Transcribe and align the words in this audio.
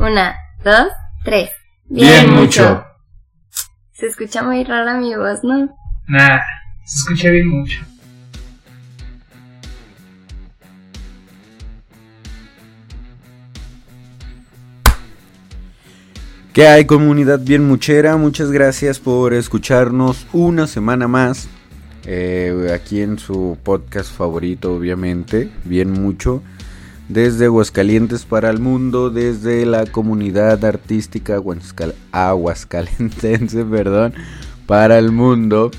Una, 0.00 0.34
dos, 0.64 0.88
tres. 1.24 1.50
Bien, 1.86 2.32
mucho. 2.32 2.84
Se 3.92 4.06
escucha 4.06 4.42
muy 4.42 4.64
rara 4.64 4.94
mi 4.98 5.14
voz, 5.14 5.44
¿no? 5.44 5.76
Nah, 6.08 6.38
se 6.86 7.12
escucha 7.12 7.30
bien 7.30 7.48
mucho. 7.48 7.78
¿Qué 16.52 16.66
hay 16.66 16.84
comunidad 16.84 17.38
bien 17.40 17.66
muchera? 17.66 18.16
Muchas 18.16 18.50
gracias 18.50 18.98
por 18.98 19.34
escucharnos 19.34 20.26
una 20.32 20.66
semana 20.66 21.06
más. 21.08 21.48
eh, 22.06 22.72
aquí 22.74 23.02
en 23.02 23.18
su 23.18 23.58
podcast 23.62 24.10
favorito, 24.10 24.74
obviamente, 24.74 25.50
bien 25.64 25.92
mucho. 25.92 26.42
Desde 27.10 27.46
Aguascalientes 27.46 28.24
para 28.24 28.50
el 28.50 28.60
mundo, 28.60 29.10
desde 29.10 29.66
la 29.66 29.84
comunidad 29.84 30.64
artística 30.64 31.36
aguascal- 31.36 31.94
aguascalentense, 32.12 33.64
perdón, 33.70 34.14
para 34.66 34.96
el 34.96 35.10
mundo. 35.10 35.72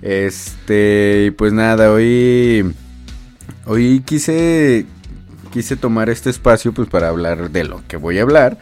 Este, 0.00 1.34
pues 1.36 1.52
nada, 1.52 1.90
hoy 1.90 2.72
hoy 3.66 4.00
quise 4.04 4.86
quise 5.50 5.76
tomar 5.76 6.08
este 6.10 6.30
espacio 6.30 6.72
pues 6.72 6.88
para 6.88 7.08
hablar 7.08 7.50
de 7.50 7.64
lo 7.64 7.82
que 7.88 7.96
voy 7.96 8.18
a 8.18 8.22
hablar, 8.22 8.58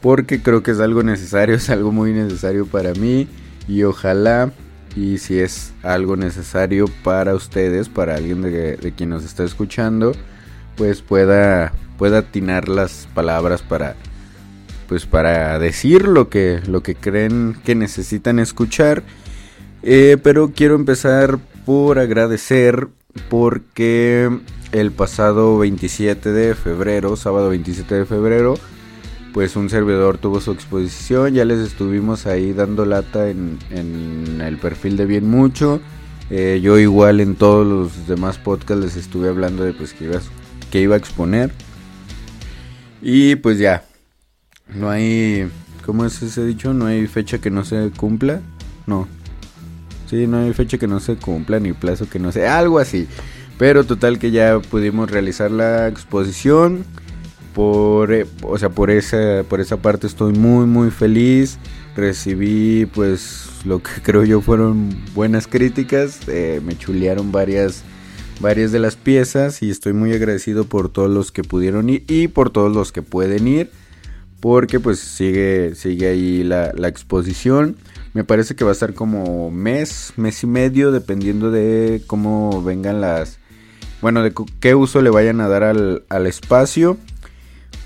porque 0.00 0.40
creo 0.40 0.62
que 0.62 0.70
es 0.70 0.80
algo 0.80 1.02
necesario, 1.02 1.54
es 1.56 1.68
algo 1.68 1.92
muy 1.92 2.12
necesario 2.14 2.64
para 2.64 2.94
mí 2.94 3.28
y 3.68 3.82
ojalá 3.82 4.50
y 4.96 5.18
si 5.18 5.38
es 5.40 5.72
algo 5.82 6.16
necesario 6.16 6.86
para 7.04 7.34
ustedes, 7.34 7.90
para 7.90 8.14
alguien 8.14 8.40
de, 8.40 8.76
de 8.78 8.92
quien 8.92 9.10
nos 9.10 9.24
está 9.24 9.44
escuchando, 9.44 10.12
pues 10.78 11.02
pueda 11.02 11.72
pueda 11.98 12.18
atinar 12.18 12.68
las 12.68 13.08
palabras 13.12 13.60
para 13.60 13.96
pues 14.88 15.04
para 15.04 15.58
decir 15.58 16.06
lo 16.06 16.30
que 16.30 16.62
lo 16.66 16.82
que 16.82 16.94
creen 16.94 17.56
que 17.64 17.74
necesitan 17.74 18.38
escuchar. 18.38 19.02
Eh, 19.82 20.16
pero 20.22 20.52
quiero 20.54 20.76
empezar 20.76 21.38
por 21.66 21.98
agradecer 21.98 22.88
porque 23.28 24.30
el 24.72 24.92
pasado 24.92 25.58
27 25.58 26.32
de 26.32 26.54
febrero, 26.54 27.16
sábado 27.16 27.50
27 27.50 27.94
de 27.94 28.04
febrero, 28.06 28.54
pues 29.32 29.56
un 29.56 29.68
servidor 29.70 30.18
tuvo 30.18 30.40
su 30.40 30.52
exposición, 30.52 31.34
ya 31.34 31.44
les 31.44 31.58
estuvimos 31.58 32.26
ahí 32.26 32.52
dando 32.52 32.84
lata 32.86 33.28
en, 33.28 33.58
en 33.70 34.40
el 34.40 34.58
perfil 34.58 34.96
de 34.96 35.06
Bien 35.06 35.28
Mucho. 35.28 35.80
Eh, 36.30 36.60
yo 36.62 36.78
igual 36.78 37.20
en 37.20 37.36
todos 37.36 37.66
los 37.66 38.06
demás 38.06 38.36
podcasts 38.36 38.84
les 38.84 38.96
estuve 38.96 39.28
hablando 39.28 39.64
de 39.64 39.72
pues 39.72 39.94
que 39.94 40.04
iba, 40.04 40.20
que 40.70 40.80
iba 40.80 40.94
a 40.94 40.98
exponer. 40.98 41.50
Y 43.00 43.36
pues 43.36 43.58
ya, 43.58 43.84
no 44.74 44.90
hay, 44.90 45.48
¿cómo 45.86 46.04
es 46.04 46.22
ese 46.22 46.44
dicho? 46.44 46.74
No 46.74 46.86
hay 46.86 47.06
fecha 47.06 47.38
que 47.38 47.50
no 47.50 47.64
se 47.64 47.90
cumpla. 47.96 48.40
No, 48.86 49.06
Sí, 50.08 50.26
no 50.26 50.38
hay 50.38 50.54
fecha 50.54 50.78
que 50.78 50.86
no 50.86 51.00
se 51.00 51.16
cumpla 51.16 51.60
ni 51.60 51.74
plazo 51.74 52.08
que 52.08 52.18
no 52.18 52.32
se... 52.32 52.46
Algo 52.48 52.78
así. 52.78 53.06
Pero 53.58 53.84
total 53.84 54.18
que 54.18 54.30
ya 54.30 54.58
pudimos 54.58 55.10
realizar 55.10 55.50
la 55.50 55.86
exposición. 55.86 56.84
Por, 57.54 58.12
eh, 58.12 58.26
o 58.42 58.56
sea, 58.56 58.70
por 58.70 58.90
esa, 58.90 59.44
por 59.48 59.60
esa 59.60 59.76
parte 59.78 60.06
estoy 60.06 60.32
muy 60.32 60.64
muy 60.66 60.90
feliz. 60.90 61.58
Recibí 61.94 62.86
pues 62.86 63.50
lo 63.64 63.82
que 63.82 63.90
creo 64.02 64.24
yo 64.24 64.40
fueron 64.40 64.96
buenas 65.14 65.46
críticas. 65.46 66.20
Eh, 66.28 66.62
me 66.64 66.78
chulearon 66.78 67.30
varias, 67.30 67.82
varias 68.40 68.72
de 68.72 68.78
las 68.78 68.96
piezas 68.96 69.62
y 69.62 69.70
estoy 69.70 69.92
muy 69.92 70.12
agradecido 70.12 70.64
por 70.64 70.88
todos 70.88 71.10
los 71.10 71.32
que 71.32 71.42
pudieron 71.42 71.90
ir 71.90 72.04
y 72.08 72.28
por 72.28 72.50
todos 72.50 72.74
los 72.74 72.92
que 72.92 73.02
pueden 73.02 73.48
ir. 73.48 73.70
Porque 74.40 74.78
pues 74.78 75.00
sigue, 75.00 75.74
sigue 75.74 76.08
ahí 76.08 76.44
la, 76.44 76.72
la 76.74 76.88
exposición. 76.88 77.76
Me 78.14 78.22
parece 78.24 78.54
que 78.54 78.64
va 78.64 78.70
a 78.70 78.72
estar 78.72 78.94
como 78.94 79.50
mes, 79.50 80.12
mes 80.16 80.42
y 80.44 80.46
medio, 80.46 80.92
dependiendo 80.92 81.50
de 81.50 82.02
cómo 82.06 82.62
vengan 82.62 83.00
las... 83.00 83.38
Bueno, 84.00 84.22
de 84.22 84.32
qué 84.60 84.76
uso 84.76 85.02
le 85.02 85.10
vayan 85.10 85.40
a 85.40 85.48
dar 85.48 85.64
al, 85.64 86.04
al 86.08 86.26
espacio. 86.28 86.96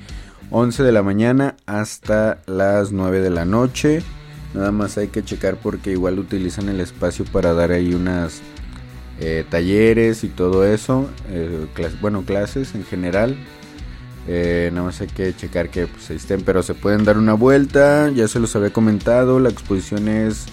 11 0.50 0.84
de 0.84 0.91
la 0.91 1.03
mañana 1.03 1.56
hasta 1.68 2.40
las 2.47 2.91
9 2.91 3.22
de 3.22 3.30
la 3.30 3.46
noche. 3.46 4.02
Nada 4.56 4.72
más 4.72 4.97
hay 4.97 5.09
que 5.09 5.24
checar 5.24 5.57
porque 5.57 5.91
igual 5.91 6.18
utilizan 6.18 6.69
el 6.69 6.80
espacio 6.80 7.25
para 7.25 7.53
dar 7.53 7.72
ahí 7.72 7.94
unas 7.94 8.41
eh, 9.19 9.46
talleres 9.47 10.24
y 10.24 10.30
todo 10.30 10.66
eso. 10.66 11.07
eh, 11.30 11.68
bueno, 12.01 12.24
clases 12.24 12.74
en 12.74 12.84
general. 12.84 13.36
Eh, 14.28 14.69
nada 14.74 14.88
más 14.88 15.01
hay 15.01 15.07
que 15.07 15.36
checar 15.36 15.69
que 15.69 15.86
pues, 15.86 16.09
ahí 16.09 16.18
estén, 16.18 16.41
pero 16.41 16.63
se 16.63 16.74
pueden 16.74 17.03
dar 17.03 17.19
una 17.19 17.34
vuelta. 17.36 18.09
Ya 18.09 18.28
se 18.28 18.40
los 18.40 18.56
había 18.56 18.74
comentado. 18.74 19.40
La 19.40 19.50
exposición 19.50 20.07
es 20.07 20.47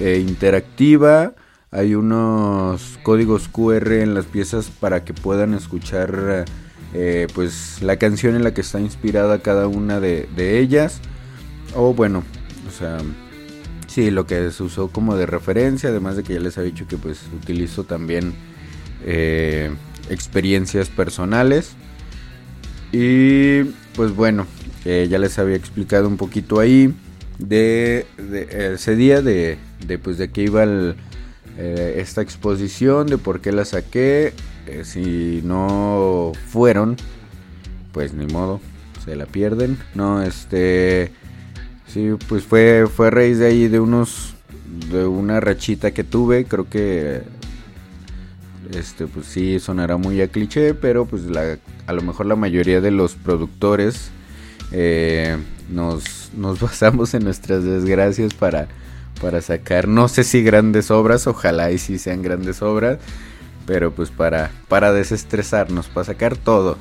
interactiva. 0.00 1.32
Hay 1.70 1.94
unos 1.94 2.98
códigos 3.02 3.48
QR 3.48 3.92
en 3.92 4.14
las 4.14 4.24
piezas 4.24 4.70
para 4.70 5.04
que 5.04 5.12
puedan 5.12 5.52
escuchar 5.52 6.46
eh, 6.94 7.26
pues 7.34 7.82
la 7.82 7.98
canción 7.98 8.36
en 8.36 8.42
la 8.42 8.54
que 8.54 8.62
está 8.62 8.80
inspirada 8.80 9.40
cada 9.40 9.68
una 9.68 10.00
de, 10.00 10.28
ellas. 10.60 11.00
O 11.74 11.92
bueno, 11.92 12.24
o 12.66 12.70
sea, 12.70 12.98
sí, 13.86 14.10
lo 14.10 14.26
que 14.26 14.50
se 14.50 14.62
usó 14.62 14.88
como 14.88 15.14
de 15.16 15.26
referencia, 15.26 15.90
además 15.90 16.16
de 16.16 16.22
que 16.22 16.34
ya 16.34 16.40
les 16.40 16.56
había 16.56 16.70
dicho 16.70 16.88
que 16.88 16.96
pues 16.96 17.20
utilizo 17.36 17.84
también 17.84 18.32
eh, 19.04 19.70
experiencias 20.08 20.88
personales. 20.88 21.72
Y 22.92 23.64
pues 23.94 24.16
bueno, 24.16 24.46
eh, 24.86 25.06
ya 25.10 25.18
les 25.18 25.38
había 25.38 25.56
explicado 25.56 26.08
un 26.08 26.16
poquito 26.16 26.60
ahí 26.60 26.94
de, 27.38 28.06
ese 28.72 28.96
día, 28.96 29.20
de, 29.20 29.58
de 29.86 29.98
pues 29.98 30.16
de 30.16 30.30
qué 30.30 30.44
iba 30.44 30.62
el, 30.62 30.96
eh, 31.58 31.96
esta 31.98 32.22
exposición, 32.22 33.08
de 33.08 33.18
por 33.18 33.40
qué 33.40 33.52
la 33.52 33.64
saqué. 33.64 34.32
eh, 34.66 34.84
si 34.84 35.42
no 35.44 36.32
fueron, 36.48 36.96
pues 37.92 38.14
ni 38.14 38.26
modo, 38.26 38.60
se 39.04 39.16
la 39.16 39.26
pierden. 39.26 39.76
No, 39.94 40.22
este, 40.22 41.12
sí, 41.86 42.10
pues 42.28 42.44
fue, 42.44 42.86
fue 42.86 43.08
a 43.08 43.10
raíz 43.10 43.38
de 43.38 43.46
ahí 43.48 43.68
de 43.68 43.80
unos, 43.80 44.34
de 44.90 45.06
una 45.06 45.40
rachita 45.40 45.90
que 45.92 46.04
tuve, 46.04 46.44
creo 46.44 46.68
que 46.68 47.22
este 48.74 49.06
pues 49.06 49.26
sí 49.26 49.58
sonará 49.60 49.96
muy 49.96 50.20
a 50.20 50.28
cliché 50.28 50.74
pero 50.74 51.06
pues 51.06 51.22
la, 51.22 51.58
a 51.86 51.92
lo 51.94 52.02
mejor 52.02 52.26
la 52.26 52.36
mayoría 52.36 52.82
de 52.82 52.90
los 52.90 53.14
productores 53.14 54.10
eh, 54.72 55.38
nos, 55.70 56.30
nos 56.36 56.60
basamos 56.60 57.14
en 57.14 57.24
nuestras 57.24 57.64
desgracias 57.64 58.34
para, 58.34 58.68
para 59.20 59.40
sacar 59.42 59.88
no 59.88 60.08
sé 60.08 60.24
si 60.24 60.42
grandes 60.42 60.90
obras 60.90 61.26
ojalá 61.26 61.70
y 61.70 61.78
sí 61.78 61.98
sean 61.98 62.22
grandes 62.22 62.62
obras 62.62 62.98
pero 63.66 63.92
pues 63.92 64.10
para, 64.10 64.50
para 64.68 64.92
desestresarnos 64.92 65.88
para 65.88 66.04
sacar 66.04 66.36
todo 66.36 66.76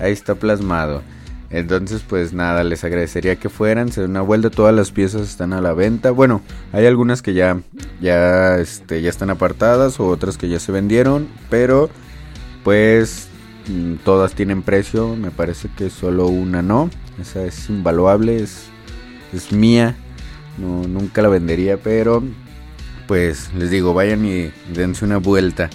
ahí 0.00 0.12
está 0.12 0.34
plasmado 0.34 1.02
entonces, 1.50 2.02
pues 2.08 2.32
nada, 2.32 2.62
les 2.62 2.84
agradecería 2.84 3.34
que 3.34 3.48
fueran, 3.48 3.90
se 3.90 4.02
den 4.02 4.10
una 4.10 4.20
vuelta, 4.20 4.50
todas 4.50 4.74
las 4.74 4.92
piezas 4.92 5.22
están 5.22 5.52
a 5.52 5.60
la 5.60 5.72
venta. 5.72 6.12
Bueno, 6.12 6.42
hay 6.72 6.86
algunas 6.86 7.22
que 7.22 7.34
ya 7.34 7.60
ya 8.00 8.56
este 8.58 9.02
ya 9.02 9.10
están 9.10 9.30
apartadas 9.30 9.98
o 9.98 10.06
otras 10.06 10.38
que 10.38 10.48
ya 10.48 10.60
se 10.60 10.70
vendieron, 10.70 11.28
pero 11.50 11.90
pues 12.62 13.26
mm, 13.68 13.94
todas 14.04 14.34
tienen 14.34 14.62
precio, 14.62 15.16
me 15.16 15.32
parece 15.32 15.68
que 15.76 15.90
solo 15.90 16.28
una 16.28 16.62
no. 16.62 16.88
Esa 17.20 17.44
es 17.44 17.68
invaluable, 17.68 18.40
es 18.40 18.66
es 19.32 19.50
mía. 19.52 19.96
No 20.60 20.86
nunca 20.86 21.22
la 21.22 21.28
vendería, 21.28 21.76
pero 21.78 22.22
pues 23.06 23.50
les 23.54 23.70
digo, 23.70 23.94
vayan 23.94 24.24
y 24.24 24.50
dense 24.74 25.04
una 25.04 25.18
vuelta 25.18 25.70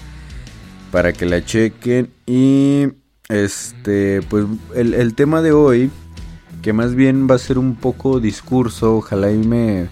para 0.92 1.12
que 1.14 1.26
la 1.26 1.44
chequen. 1.44 2.10
Y 2.26 2.88
este, 3.30 4.22
pues 4.30 4.46
el, 4.76 4.94
el 4.94 5.16
tema 5.16 5.42
de 5.42 5.52
hoy 5.52 5.90
que 6.62 6.74
más 6.74 6.96
bien 6.96 7.28
va 7.30 7.36
a 7.36 7.38
ser 7.38 7.60
un 7.60 7.76
poco 7.76 8.20
discurso, 8.20 8.98
ojalá 8.98 9.32
y 9.32 9.38
me 9.38 9.88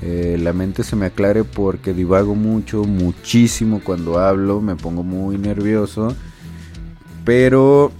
eh, 0.00 0.36
la 0.40 0.52
mente 0.52 0.84
se 0.84 0.94
me 0.94 1.06
aclare 1.06 1.42
porque 1.42 1.92
divago 1.92 2.36
mucho, 2.36 2.84
muchísimo 2.84 3.80
cuando 3.82 4.18
hablo, 4.20 4.60
me 4.60 4.76
pongo 4.76 5.02
muy 5.02 5.38
nervioso, 5.38 6.14
pero 7.24 7.90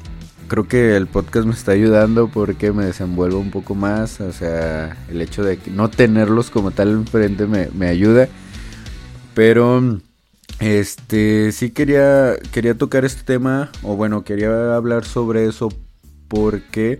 creo 0.49 0.69
que 0.69 0.96
el 0.96 1.06
podcast 1.06 1.46
me 1.46 1.55
está 1.55 1.73
ayudando 1.73 2.29
porque 2.29 2.73
me 2.73 2.85
desenvuelvo 2.85 3.38
un 3.38 3.50
poco 3.50 3.75
más, 3.75 4.20
o 4.20 4.32
sea, 4.32 4.96
el 5.08 5.20
hecho 5.20 5.43
de 5.43 5.58
no 5.73 5.91
tenerlos 5.91 6.50
como 6.50 6.70
tal 6.70 6.91
enfrente 6.91 7.46
me, 7.46 7.69
me 7.75 7.88
ayuda, 7.88 8.29
pero 9.35 10.00
este 10.61 11.52
sí 11.52 11.70
quería 11.70 12.37
quería 12.52 12.79
tocar 12.79 13.05
este 13.05 13.25
tema 13.25 13.73
o 13.82 13.96
bueno 13.96 14.23
quería 14.23 14.76
hablar 14.76 15.05
sobre 15.05 15.46
eso 15.46 15.69
porque 16.29 16.99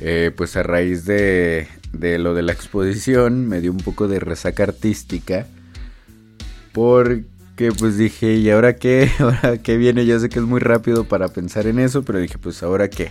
eh, 0.00 0.30
pues 0.36 0.56
a 0.56 0.62
raíz 0.62 1.06
de, 1.06 1.68
de 1.92 2.18
lo 2.18 2.34
de 2.34 2.42
la 2.42 2.52
exposición 2.52 3.46
me 3.46 3.60
dio 3.60 3.72
un 3.72 3.78
poco 3.78 4.08
de 4.08 4.20
resaca 4.20 4.64
artística. 4.64 5.46
Porque 6.72 7.24
pues 7.78 7.96
dije, 7.96 8.34
¿y 8.34 8.50
ahora 8.50 8.76
qué? 8.76 9.10
¿Ahora 9.18 9.58
qué 9.58 9.76
viene? 9.76 10.06
Ya 10.06 10.18
sé 10.18 10.28
que 10.28 10.38
es 10.38 10.44
muy 10.44 10.60
rápido 10.60 11.04
para 11.04 11.28
pensar 11.28 11.66
en 11.66 11.78
eso, 11.78 12.02
pero 12.02 12.18
dije, 12.18 12.38
pues 12.38 12.62
ahora 12.62 12.88
qué. 12.88 13.10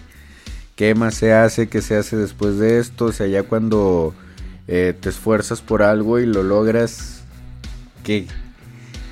¿Qué 0.76 0.94
más 0.94 1.16
se 1.16 1.34
hace? 1.34 1.68
¿Qué 1.68 1.82
se 1.82 1.96
hace 1.96 2.18
después 2.18 2.58
de 2.58 2.80
esto? 2.80 3.06
O 3.06 3.12
sea, 3.12 3.28
ya 3.28 3.44
cuando 3.44 4.14
eh, 4.68 4.94
te 5.00 5.10
esfuerzas 5.10 5.62
por 5.62 5.84
algo 5.84 6.20
y 6.20 6.26
lo 6.26 6.44
logras, 6.44 7.24
¿qué, 8.04 8.28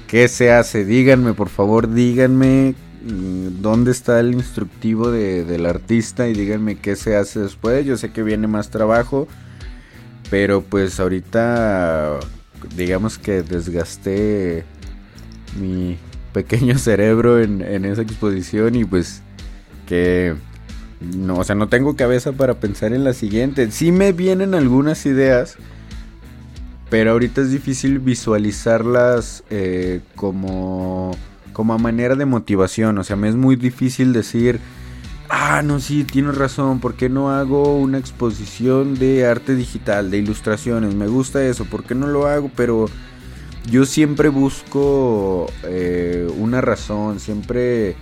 ¿qué 0.08 0.28
se 0.28 0.52
hace? 0.52 0.84
Díganme, 0.84 1.34
por 1.34 1.50
favor, 1.50 1.94
díganme 1.94 2.76
Mm, 3.04 3.62
dónde 3.62 3.92
está 3.92 4.20
el 4.22 4.34
instructivo 4.34 5.12
de, 5.12 5.44
del 5.44 5.66
artista 5.66 6.30
y 6.30 6.34
díganme 6.34 6.78
qué 6.78 6.96
se 6.96 7.18
hace 7.18 7.42
después. 7.42 7.86
Yo 7.86 7.98
sé 7.98 8.12
que 8.12 8.24
viene 8.24 8.48
más 8.48 8.70
trabajo, 8.70 9.28
pero 10.30 10.62
pues 10.62 11.00
ahorita 11.00 12.20
digamos 12.78 13.18
que 13.18 13.44
desgasté 13.44 14.64
mi 15.60 15.98
pequeño 16.34 16.78
cerebro 16.78 17.40
en, 17.40 17.62
en 17.62 17.86
esa 17.86 18.02
exposición 18.02 18.76
y 18.76 18.86
pues 18.86 19.22
que 19.88 20.36
no, 21.02 21.38
o 21.38 21.44
sea, 21.44 21.56
no 21.56 21.68
tengo 21.68 21.96
cabeza 21.96 22.32
para 22.32 22.60
pensar 22.60 22.94
en 22.94 23.04
la 23.04 23.14
siguiente. 23.14 23.70
Sí 23.72 23.92
me 23.92 24.14
vienen 24.14 24.56
algunas 24.56 25.06
ideas, 25.06 25.58
pero 26.90 27.12
ahorita 27.12 27.42
es 27.42 27.52
difícil 27.52 28.00
visualizarlas 28.00 29.44
eh, 29.50 30.02
como 30.16 31.12
como 31.54 31.74
a 31.74 31.78
manera 31.78 32.16
de 32.16 32.26
motivación. 32.26 32.98
O 32.98 33.04
sea, 33.04 33.16
me 33.16 33.30
es 33.30 33.36
muy 33.36 33.56
difícil 33.56 34.12
decir, 34.12 34.60
ah, 35.30 35.62
no, 35.64 35.80
sí, 35.80 36.04
tienes 36.04 36.36
razón, 36.36 36.80
¿por 36.80 36.96
qué 36.96 37.10
no 37.10 37.32
hago 37.32 37.78
una 37.78 38.00
exposición 38.00 38.96
de 38.96 39.26
arte 39.26 39.56
digital, 39.56 40.12
de 40.12 40.18
ilustraciones? 40.18 40.96
Me 40.96 41.08
gusta 41.08 41.44
eso, 41.44 41.66
¿por 41.66 41.84
qué 41.84 41.96
no 41.96 42.08
lo 42.08 42.28
hago? 42.28 42.50
Pero 42.56 42.88
yo 43.70 43.86
siempre 43.86 44.30
busco 44.30 45.48
eh, 45.64 46.28
una 46.38 46.62
razón, 46.62 47.20
siempre 47.20 47.96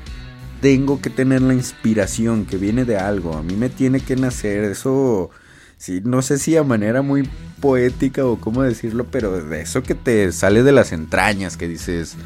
tengo 0.62 1.02
que 1.02 1.10
tener 1.10 1.42
la 1.42 1.54
inspiración 1.54 2.46
que 2.46 2.58
viene 2.58 2.86
de 2.86 2.98
algo, 2.98 3.36
a 3.36 3.44
mí 3.44 3.56
me 3.56 3.70
tiene 3.70 4.00
que 4.00 4.16
nacer 4.16 4.64
eso. 4.64 5.30
Sí, 5.78 6.00
no 6.04 6.22
sé 6.22 6.38
si 6.38 6.56
a 6.58 6.64
manera 6.64 7.02
muy 7.02 7.28
poética 7.60 8.24
o 8.24 8.40
cómo 8.40 8.62
decirlo, 8.62 9.08
pero 9.10 9.44
de 9.44 9.62
eso 9.62 9.82
que 9.82 9.96
te 9.96 10.32
sale 10.32 10.62
de 10.62 10.72
las 10.72 10.92
entrañas, 10.92 11.58
que 11.58 11.68
dices, 11.68 12.18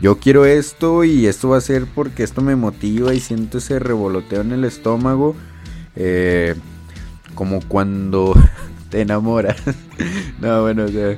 yo 0.00 0.18
quiero 0.18 0.44
esto 0.44 1.04
y 1.04 1.26
esto 1.26 1.50
va 1.50 1.58
a 1.58 1.60
ser 1.60 1.86
porque 1.86 2.24
esto 2.24 2.42
me 2.42 2.56
motiva 2.56 3.14
y 3.14 3.20
siento 3.20 3.58
ese 3.58 3.78
revoloteo 3.78 4.40
en 4.40 4.50
el 4.50 4.64
estómago. 4.64 5.36
Eh, 5.94 6.56
como 7.34 7.60
cuando 7.60 8.34
te 8.90 9.02
enamoras. 9.02 9.62
no, 10.40 10.62
bueno, 10.62 10.84
o 10.84 10.88
sea. 10.88 11.16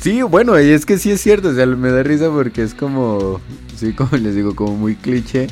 Sí, 0.00 0.22
bueno, 0.22 0.56
es 0.56 0.86
que 0.86 0.96
sí 0.96 1.10
es 1.10 1.20
cierto, 1.20 1.50
o 1.50 1.54
sea, 1.54 1.66
me 1.66 1.90
da 1.90 2.02
risa 2.02 2.30
porque 2.30 2.62
es 2.62 2.72
como, 2.72 3.38
sí, 3.76 3.92
como 3.96 4.16
les 4.16 4.34
digo, 4.34 4.56
como 4.56 4.74
muy 4.74 4.96
cliché, 4.96 5.48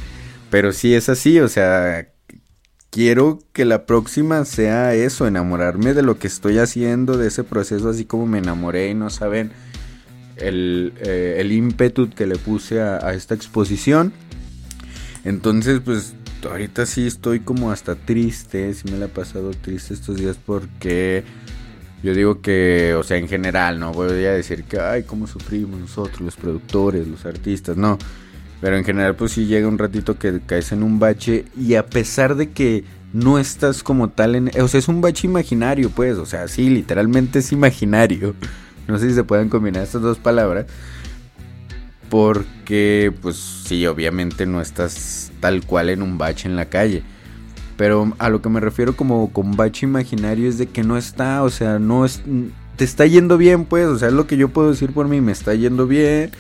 pero 0.51 0.73
sí 0.73 0.95
es 0.95 1.11
así, 1.11 1.39
o 1.41 1.49
sea, 1.49 2.09
quiero 2.89 3.41
que 3.53 3.67
la 3.67 3.85
próxima 3.85 4.47
sea 4.47 4.95
eso, 4.95 5.27
enamorarme 5.27 5.93
de 5.93 6.03
lo 6.03 6.19
que 6.19 6.29
estoy 6.29 6.59
haciendo, 6.59 7.19
de 7.19 7.29
ese 7.29 7.45
proceso, 7.45 7.91
así 7.91 8.07
como 8.07 8.27
me 8.27 8.39
enamoré 8.39 8.89
y 8.89 8.95
no 8.95 9.11
saben 9.11 9.53
el, 10.37 10.95
eh, 11.01 11.37
el 11.41 11.53
ímpetu 11.53 12.09
que 12.09 12.27
le 12.27 12.37
puse 12.37 12.81
a, 12.81 13.13
esta 13.13 13.35
exposición. 13.35 14.15
Entonces, 15.25 15.81
pues 15.85 16.15
ahorita 16.49 16.87
sí 16.87 17.07
estoy 17.07 17.41
como 17.41 17.71
hasta 17.71 17.97
triste, 17.97 18.73
sí 18.73 18.91
me 18.91 18.97
la 18.97 19.07
he 19.07 19.09
pasado 19.09 19.51
triste 19.51 19.93
estos 19.93 20.17
días 20.17 20.39
porque 20.43 21.25
yo 22.03 22.15
digo 22.15 22.41
que, 22.41 22.95
o 22.95 23.03
sea, 23.03 23.17
en 23.17 23.29
general, 23.29 23.81
no 23.81 23.93
voy 23.93 24.25
a 24.25 24.33
decir 24.33 24.65
que, 24.65 24.79
ay, 24.79 25.03
cómo 25.03 25.27
sufrimos 25.27 25.81
nosotros, 25.81 26.21
los 26.21 26.37
productores, 26.37 27.07
los 27.09 27.27
artistas, 27.27 27.77
no. 27.77 27.99
Pero 28.61 28.77
en 28.77 28.85
general, 28.85 29.15
pues 29.17 29.33
sí 29.33 29.47
llega 29.47 29.69
un 29.69 29.79
ratito 29.79 30.19
que 30.19 30.41
caes 30.45 30.73
en 30.73 30.83
un 30.83 30.99
bache 30.99 31.45
y 31.57 31.75
a 31.75 31.87
pesar 31.87 32.35
de 32.35 32.51
que 32.51 32.85
no 33.13 33.39
estás 33.39 33.83
como 33.83 34.11
tal 34.11 34.35
en... 34.35 34.51
O 34.61 34.69
sea, 34.69 34.79
es 34.79 34.89
un 34.89 35.01
bache 35.01 35.27
imaginario, 35.27 35.91
pues, 35.91 36.19
o 36.19 36.27
sea, 36.27 36.49
sí, 36.49 36.69
literalmente 36.69 37.41
es 37.41 37.53
imaginario. 37.53 38.35
No 38.87 38.99
sé 38.99 39.09
si 39.09 39.15
se 39.15 39.25
pueden 39.25 39.49
combinar 39.49 39.83
estas 39.83 40.03
dos 40.03 40.19
palabras. 40.19 40.67
Porque, 42.09 43.13
pues 43.21 43.37
sí, 43.37 43.87
obviamente 43.87 44.47
no 44.47 44.61
estás 44.61 45.31
tal 45.41 45.65
cual 45.65 45.91
en 45.91 46.03
un 46.03 46.17
bache 46.17 46.49
en 46.49 46.57
la 46.57 46.67
calle. 46.67 47.03
Pero 47.79 48.13
a 48.19 48.29
lo 48.29 48.43
que 48.43 48.51
me 48.51 48.61
refiero 48.61 48.95
como 48.95 49.33
con 49.33 49.57
bache 49.57 49.87
imaginario 49.87 50.47
es 50.47 50.59
de 50.59 50.67
que 50.67 50.85
no 50.85 50.99
está, 50.99 51.43
o 51.43 51.49
sea, 51.49 51.79
no 51.79 52.05
es... 52.05 52.23
Te 52.77 52.85
está 52.85 53.07
yendo 53.07 53.39
bien, 53.39 53.65
pues, 53.65 53.87
o 53.87 53.99
sea, 53.99 54.09
es 54.09 54.15
lo 54.15 54.27
que 54.27 54.37
yo 54.37 54.51
puedo 54.51 54.71
decir 54.71 54.93
por 54.93 55.09
mí, 55.09 55.23
me 55.23 55.33
está 55.33 55.55
yendo 55.55 55.87
bien. 55.87 56.31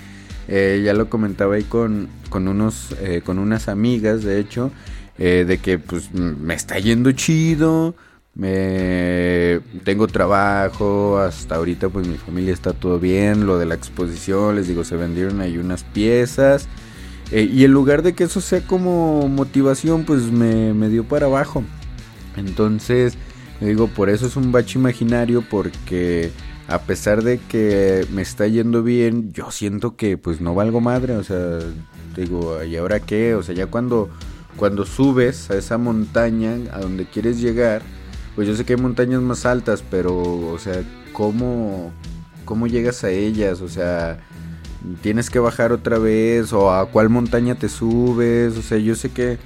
Eh, 0.49 0.83
ya 0.85 0.93
lo 0.93 1.09
comentaba 1.09 1.55
ahí 1.55 1.65
con, 1.65 2.09
con, 2.29 2.47
unos, 2.47 2.95
eh, 3.01 3.23
con 3.25 3.39
unas 3.39 3.69
amigas, 3.69 4.23
de 4.23 4.39
hecho, 4.39 4.71
eh, 5.17 5.47
de 5.49 5.57
que 5.59 5.79
pues 5.79 6.13
me 6.13 6.53
está 6.53 6.79
yendo 6.79 7.13
chido 7.13 7.95
me 8.39 9.61
tengo 9.83 10.07
trabajo, 10.07 11.19
hasta 11.19 11.57
ahorita 11.57 11.89
pues 11.89 12.07
mi 12.07 12.17
familia 12.17 12.55
está 12.55 12.73
todo 12.73 13.01
bien, 13.01 13.47
lo 13.47 13.59
de 13.59 13.67
la 13.67 13.75
exposición, 13.75 14.55
les 14.55 14.69
digo, 14.69 14.85
se 14.85 14.95
vendieron 14.95 15.41
ahí 15.41 15.59
unas 15.59 15.83
piezas. 15.83 16.69
Eh, 17.31 17.49
y 17.53 17.65
en 17.65 17.73
lugar 17.73 18.03
de 18.03 18.15
que 18.15 18.25
eso 18.25 18.41
sea 18.41 18.67
como 18.67 19.29
motivación, 19.29 20.05
pues 20.05 20.31
me, 20.31 20.73
me 20.75 20.89
dio 20.89 21.05
para 21.05 21.27
abajo. 21.27 21.63
Entonces, 22.37 23.19
digo, 23.61 23.89
por 23.89 24.09
eso 24.09 24.27
es 24.27 24.37
un 24.37 24.53
bache 24.53 24.79
imaginario, 24.79 25.43
porque 25.49 26.31
a 26.69 26.81
pesar 26.83 27.23
de 27.23 27.39
que 27.39 28.07
me 28.13 28.23
está 28.23 28.47
yendo 28.47 28.83
bien, 28.83 29.33
yo 29.33 29.51
siento 29.51 29.97
que 29.97 30.19
pues 30.19 30.41
no 30.41 30.55
valgo 30.55 30.81
madre, 30.81 31.17
o 31.17 31.25
sea, 31.25 31.59
digo, 32.15 32.63
¿y 32.63 32.77
ahora 32.77 33.01
qué? 33.01 33.35
O 33.35 33.43
sea, 33.43 33.55
ya 33.55 33.67
cuando, 33.67 34.11
cuando 34.57 34.85
subes 34.85 35.51
a 35.51 35.57
esa 35.57 35.79
montaña 35.79 36.57
a 36.73 36.81
donde 36.81 37.07
quieres 37.07 37.41
llegar, 37.41 37.83
pues 38.37 38.47
yo 38.47 38.55
sé 38.55 38.65
que 38.65 38.75
hay 38.75 38.81
montañas 38.81 39.23
más 39.23 39.47
altas, 39.47 39.83
pero, 39.91 40.15
o 40.23 40.59
sea, 40.59 40.83
¿cómo, 41.13 41.91
cómo 42.45 42.67
llegas 42.67 43.03
a 43.03 43.11
ellas? 43.11 43.63
O 43.63 43.69
sea, 43.69 44.19
tienes 45.03 45.31
que 45.31 45.39
bajar 45.39 45.73
otra 45.73 45.99
vez 45.99 46.53
o 46.53 46.73
a 46.73 46.91
cuál 46.91 47.09
montaña 47.09 47.55
te 47.55 47.69
subes. 47.69 48.57
O 48.57 48.63
sea, 48.63 48.79
yo 48.79 48.95
sé 48.95 49.11
que, 49.11 49.39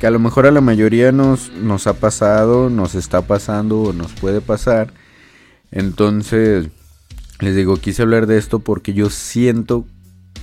que 0.00 0.06
a 0.06 0.10
lo 0.10 0.18
mejor 0.18 0.46
a 0.46 0.50
la 0.50 0.60
mayoría 0.60 1.12
nos, 1.12 1.52
nos 1.52 1.86
ha 1.86 1.94
pasado, 1.94 2.70
nos 2.70 2.94
está 2.94 3.22
pasando 3.22 3.80
o 3.80 3.92
nos 3.92 4.12
puede 4.12 4.40
pasar. 4.40 4.92
Entonces, 5.70 6.68
les 7.40 7.56
digo, 7.56 7.76
quise 7.76 8.02
hablar 8.02 8.26
de 8.26 8.38
esto 8.38 8.60
porque 8.60 8.92
yo 8.92 9.10
siento 9.10 9.86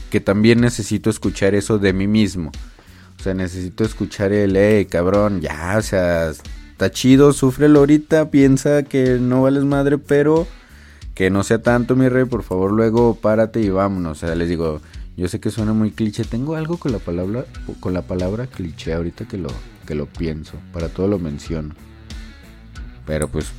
que 0.10 0.20
también 0.20 0.60
necesito 0.62 1.10
escuchar 1.10 1.56
eso 1.56 1.80
de 1.80 1.94
mí 1.94 2.08
mismo. 2.08 2.52
O 3.18 3.24
sea, 3.24 3.34
necesito 3.34 3.84
escuchar 3.84 4.34
el, 4.34 4.58
hey, 4.58 4.86
cabrón, 4.86 5.42
ya, 5.42 5.76
o 5.78 5.82
sea, 5.82 6.32
está 6.32 6.92
chido, 6.92 7.34
sufrelo 7.34 7.80
ahorita, 7.80 8.32
piensa 8.32 8.84
que 8.84 9.20
no 9.22 9.44
vales 9.44 9.64
madre, 9.64 10.00
pero 10.00 10.48
que 11.16 11.30
no 11.30 11.44
sea 11.44 11.62
tanto, 11.62 11.96
mi 11.96 12.10
rey, 12.10 12.26
por 12.26 12.44
favor, 12.44 12.72
luego 12.72 13.16
párate 13.16 13.62
y 13.62 13.70
vámonos. 13.70 14.18
O 14.18 14.28
sea, 14.28 14.36
les 14.36 14.50
digo, 14.50 14.82
yo 15.18 15.28
sé 15.28 15.40
que 15.40 15.52
suena 15.52 15.74
muy 15.74 15.92
cliché, 15.92 16.24
tengo 16.24 16.56
algo 16.56 16.78
con 16.78 16.92
la 16.92 17.00
palabra 17.00 17.46
con 17.80 17.94
la 17.94 18.02
palabra 18.02 18.48
cliché 18.48 18.94
ahorita 18.94 19.28
que 19.28 19.38
lo 19.38 19.50
que 19.86 19.96
lo 19.96 20.06
pienso, 20.06 20.54
para 20.74 20.90
todo 20.90 21.08
lo 21.08 21.20
menciono. 21.20 21.76
Pero 23.06 23.28
pues 23.28 23.52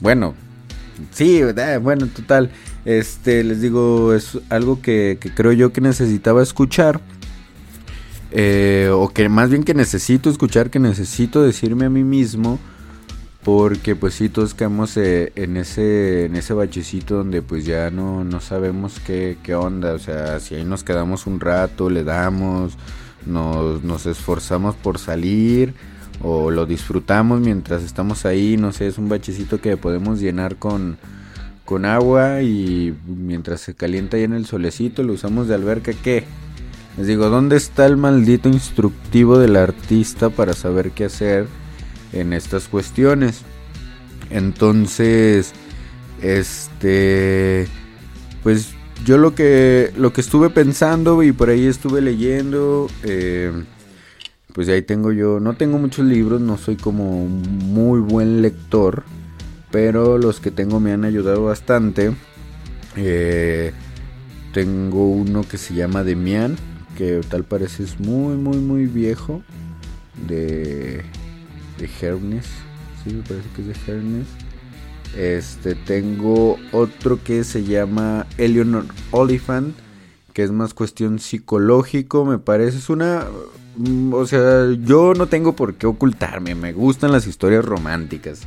bueno, 0.00 0.34
sí, 1.10 1.40
eh, 1.40 1.78
bueno, 1.82 2.06
total, 2.06 2.50
este 2.84 3.42
les 3.44 3.60
digo, 3.60 4.14
es 4.14 4.38
algo 4.48 4.80
que, 4.80 5.18
creo 5.34 5.52
yo 5.52 5.72
que 5.72 5.80
necesitaba 5.80 6.42
escuchar. 6.42 7.00
Eh, 8.32 8.90
o 8.92 9.08
que 9.08 9.28
más 9.28 9.50
bien 9.50 9.64
que 9.64 9.74
necesito 9.74 10.30
escuchar, 10.30 10.70
que 10.70 10.78
necesito 10.78 11.42
decirme 11.42 11.86
a 11.86 11.90
mí 11.90 12.04
mismo 12.04 12.60
porque 13.44 13.96
pues 13.96 14.14
sí, 14.14 14.28
todos 14.28 14.54
quedamos 14.54 14.96
eh, 14.96 15.32
en 15.34 15.56
ese 15.56 16.26
en 16.26 16.36
ese 16.36 16.52
bachecito 16.52 17.16
donde 17.16 17.40
pues 17.40 17.64
ya 17.64 17.90
no, 17.90 18.22
no 18.22 18.40
sabemos 18.40 19.00
qué, 19.00 19.38
qué 19.42 19.54
onda. 19.54 19.94
O 19.94 19.98
sea, 19.98 20.40
si 20.40 20.54
ahí 20.56 20.64
nos 20.64 20.84
quedamos 20.84 21.26
un 21.26 21.40
rato, 21.40 21.88
le 21.88 22.04
damos, 22.04 22.74
nos, 23.26 23.82
nos 23.82 24.06
esforzamos 24.06 24.74
por 24.76 24.98
salir 24.98 25.74
o 26.22 26.50
lo 26.50 26.66
disfrutamos 26.66 27.40
mientras 27.40 27.82
estamos 27.82 28.26
ahí, 28.26 28.56
no 28.58 28.72
sé, 28.72 28.86
es 28.86 28.98
un 28.98 29.08
bachecito 29.08 29.60
que 29.60 29.78
podemos 29.78 30.20
llenar 30.20 30.56
con, 30.56 30.98
con 31.64 31.86
agua 31.86 32.42
y 32.42 32.94
mientras 33.06 33.62
se 33.62 33.74
calienta 33.74 34.18
ahí 34.18 34.24
en 34.24 34.34
el 34.34 34.44
solecito 34.44 35.02
lo 35.02 35.14
usamos 35.14 35.48
de 35.48 35.54
alberca, 35.54 35.92
¿qué? 35.94 36.24
Les 36.98 37.06
digo, 37.06 37.30
¿dónde 37.30 37.56
está 37.56 37.86
el 37.86 37.96
maldito 37.96 38.50
instructivo 38.50 39.38
del 39.38 39.56
artista 39.56 40.28
para 40.28 40.52
saber 40.52 40.90
qué 40.90 41.06
hacer 41.06 41.46
en 42.12 42.32
estas 42.32 42.68
cuestiones? 42.68 43.42
Entonces, 44.30 45.52
este, 46.22 47.66
pues 48.42 48.74
yo 49.04 49.16
lo 49.18 49.34
que 49.34 49.92
lo 49.96 50.12
que 50.12 50.20
estuve 50.20 50.50
pensando 50.50 51.22
y 51.22 51.32
por 51.32 51.48
ahí 51.48 51.66
estuve 51.66 52.00
leyendo, 52.00 52.88
eh, 53.02 53.52
pues 54.52 54.68
ahí 54.68 54.82
tengo 54.82 55.12
yo, 55.12 55.40
no 55.40 55.54
tengo 55.54 55.78
muchos 55.78 56.04
libros, 56.04 56.40
no 56.40 56.58
soy 56.58 56.76
como 56.76 57.26
muy 57.26 58.00
buen 58.00 58.42
lector, 58.42 59.04
pero 59.70 60.18
los 60.18 60.40
que 60.40 60.50
tengo 60.50 60.80
me 60.80 60.92
han 60.92 61.04
ayudado 61.04 61.44
bastante. 61.44 62.12
Eh, 62.96 63.72
tengo 64.52 65.08
uno 65.08 65.42
que 65.42 65.58
se 65.58 65.74
llama 65.74 66.02
Demian, 66.02 66.56
que 66.96 67.20
tal 67.28 67.44
parece 67.44 67.84
es 67.84 68.00
muy, 68.00 68.36
muy, 68.36 68.58
muy 68.58 68.86
viejo, 68.86 69.42
de, 70.26 71.04
de 71.80 71.88
Hermes, 72.00 72.46
sí, 73.02 73.14
me 73.14 73.22
parece 73.22 73.48
que 73.56 73.62
es 73.62 73.68
de 73.68 73.92
Hermes. 73.92 74.26
Este, 75.16 75.74
tengo 75.74 76.56
otro 76.70 77.22
que 77.22 77.42
se 77.42 77.64
llama 77.64 78.26
Eleanor 78.38 78.84
Oliphant, 79.10 79.74
que 80.32 80.44
es 80.44 80.52
más 80.52 80.74
cuestión 80.74 81.18
psicológico, 81.18 82.24
me 82.24 82.38
parece. 82.38 82.78
Es 82.78 82.90
una. 82.90 83.24
Mm, 83.76 84.14
o 84.14 84.26
sea, 84.26 84.70
yo 84.84 85.14
no 85.14 85.26
tengo 85.26 85.56
por 85.56 85.74
qué 85.74 85.86
ocultarme, 85.86 86.54
me 86.54 86.72
gustan 86.72 87.12
las 87.12 87.26
historias 87.26 87.64
románticas. 87.64 88.42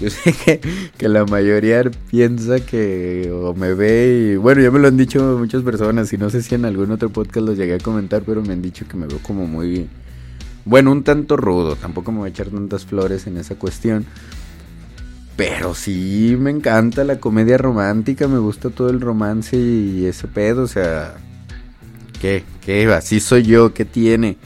Yo 0.00 0.08
sé 0.10 0.32
que, 0.32 0.60
que, 0.96 1.08
la 1.08 1.26
mayoría 1.26 1.82
piensa 2.10 2.60
que 2.60 3.30
o 3.30 3.52
me 3.54 3.74
ve 3.74 4.32
y 4.32 4.36
bueno, 4.36 4.62
ya 4.62 4.70
me 4.70 4.78
lo 4.78 4.88
han 4.88 4.96
dicho 4.96 5.36
muchas 5.38 5.62
personas 5.62 6.10
y 6.14 6.16
no 6.16 6.30
sé 6.30 6.40
si 6.42 6.54
en 6.54 6.64
algún 6.64 6.90
otro 6.90 7.10
podcast 7.10 7.46
los 7.46 7.58
llegué 7.58 7.74
a 7.74 7.78
comentar, 7.78 8.22
pero 8.24 8.40
me 8.40 8.54
han 8.54 8.62
dicho 8.62 8.86
que 8.88 8.96
me 8.96 9.06
veo 9.06 9.18
como 9.18 9.46
muy, 9.46 9.88
bueno, 10.64 10.92
un 10.92 11.02
tanto 11.02 11.36
rudo, 11.36 11.76
tampoco 11.76 12.12
me 12.12 12.18
voy 12.18 12.28
a 12.28 12.30
echar 12.30 12.48
tantas 12.48 12.84
flores 12.84 13.26
en 13.26 13.36
esa 13.36 13.54
cuestión. 13.56 14.06
Pero 15.36 15.74
sí, 15.74 16.36
me 16.38 16.50
encanta 16.50 17.02
la 17.04 17.18
comedia 17.18 17.56
romántica, 17.56 18.28
me 18.28 18.38
gusta 18.38 18.68
todo 18.68 18.90
el 18.90 19.00
romance 19.00 19.56
y 19.56 20.04
ese 20.04 20.28
pedo, 20.28 20.64
o 20.64 20.66
sea, 20.66 21.14
¿qué? 22.20 22.44
¿Qué? 22.60 22.86
Así 22.92 23.20
soy 23.20 23.44
yo, 23.44 23.72
¿qué 23.72 23.86
tiene? 23.86 24.36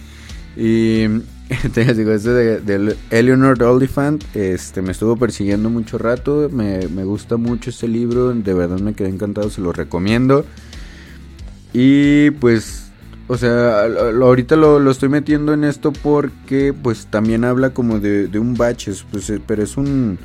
Y 0.56 1.06
te 1.74 1.94
digo, 1.94 2.12
ese 2.12 2.30
de, 2.30 2.96
Eleanor 3.10 3.60
Oliphant, 3.64 4.24
este, 4.36 4.82
me 4.82 4.92
estuvo 4.92 5.16
persiguiendo 5.16 5.68
mucho 5.68 5.98
rato, 5.98 6.48
me, 6.52 6.86
me 6.88 7.02
gusta 7.02 7.36
mucho 7.36 7.70
ese 7.70 7.88
libro, 7.88 8.32
de 8.32 8.54
verdad 8.54 8.78
me 8.78 8.94
quedé 8.94 9.08
encantado, 9.08 9.50
se 9.50 9.60
lo 9.60 9.72
recomiendo. 9.72 10.44
Y 11.72 12.30
pues 12.30 12.83
o 13.28 13.36
sea, 13.36 13.84
ahorita 13.84 14.56
lo, 14.56 14.78
lo, 14.78 14.90
estoy 14.90 15.08
metiendo 15.08 15.54
en 15.54 15.64
esto 15.64 15.92
porque 15.92 16.72
pues 16.72 17.06
también 17.06 17.44
habla 17.44 17.70
como 17.70 17.98
de, 17.98 18.28
de 18.28 18.38
un 18.38 18.54
bache, 18.54 18.92
pues, 19.10 19.32
pero 19.46 19.62
es 19.62 19.76
un 19.76 20.18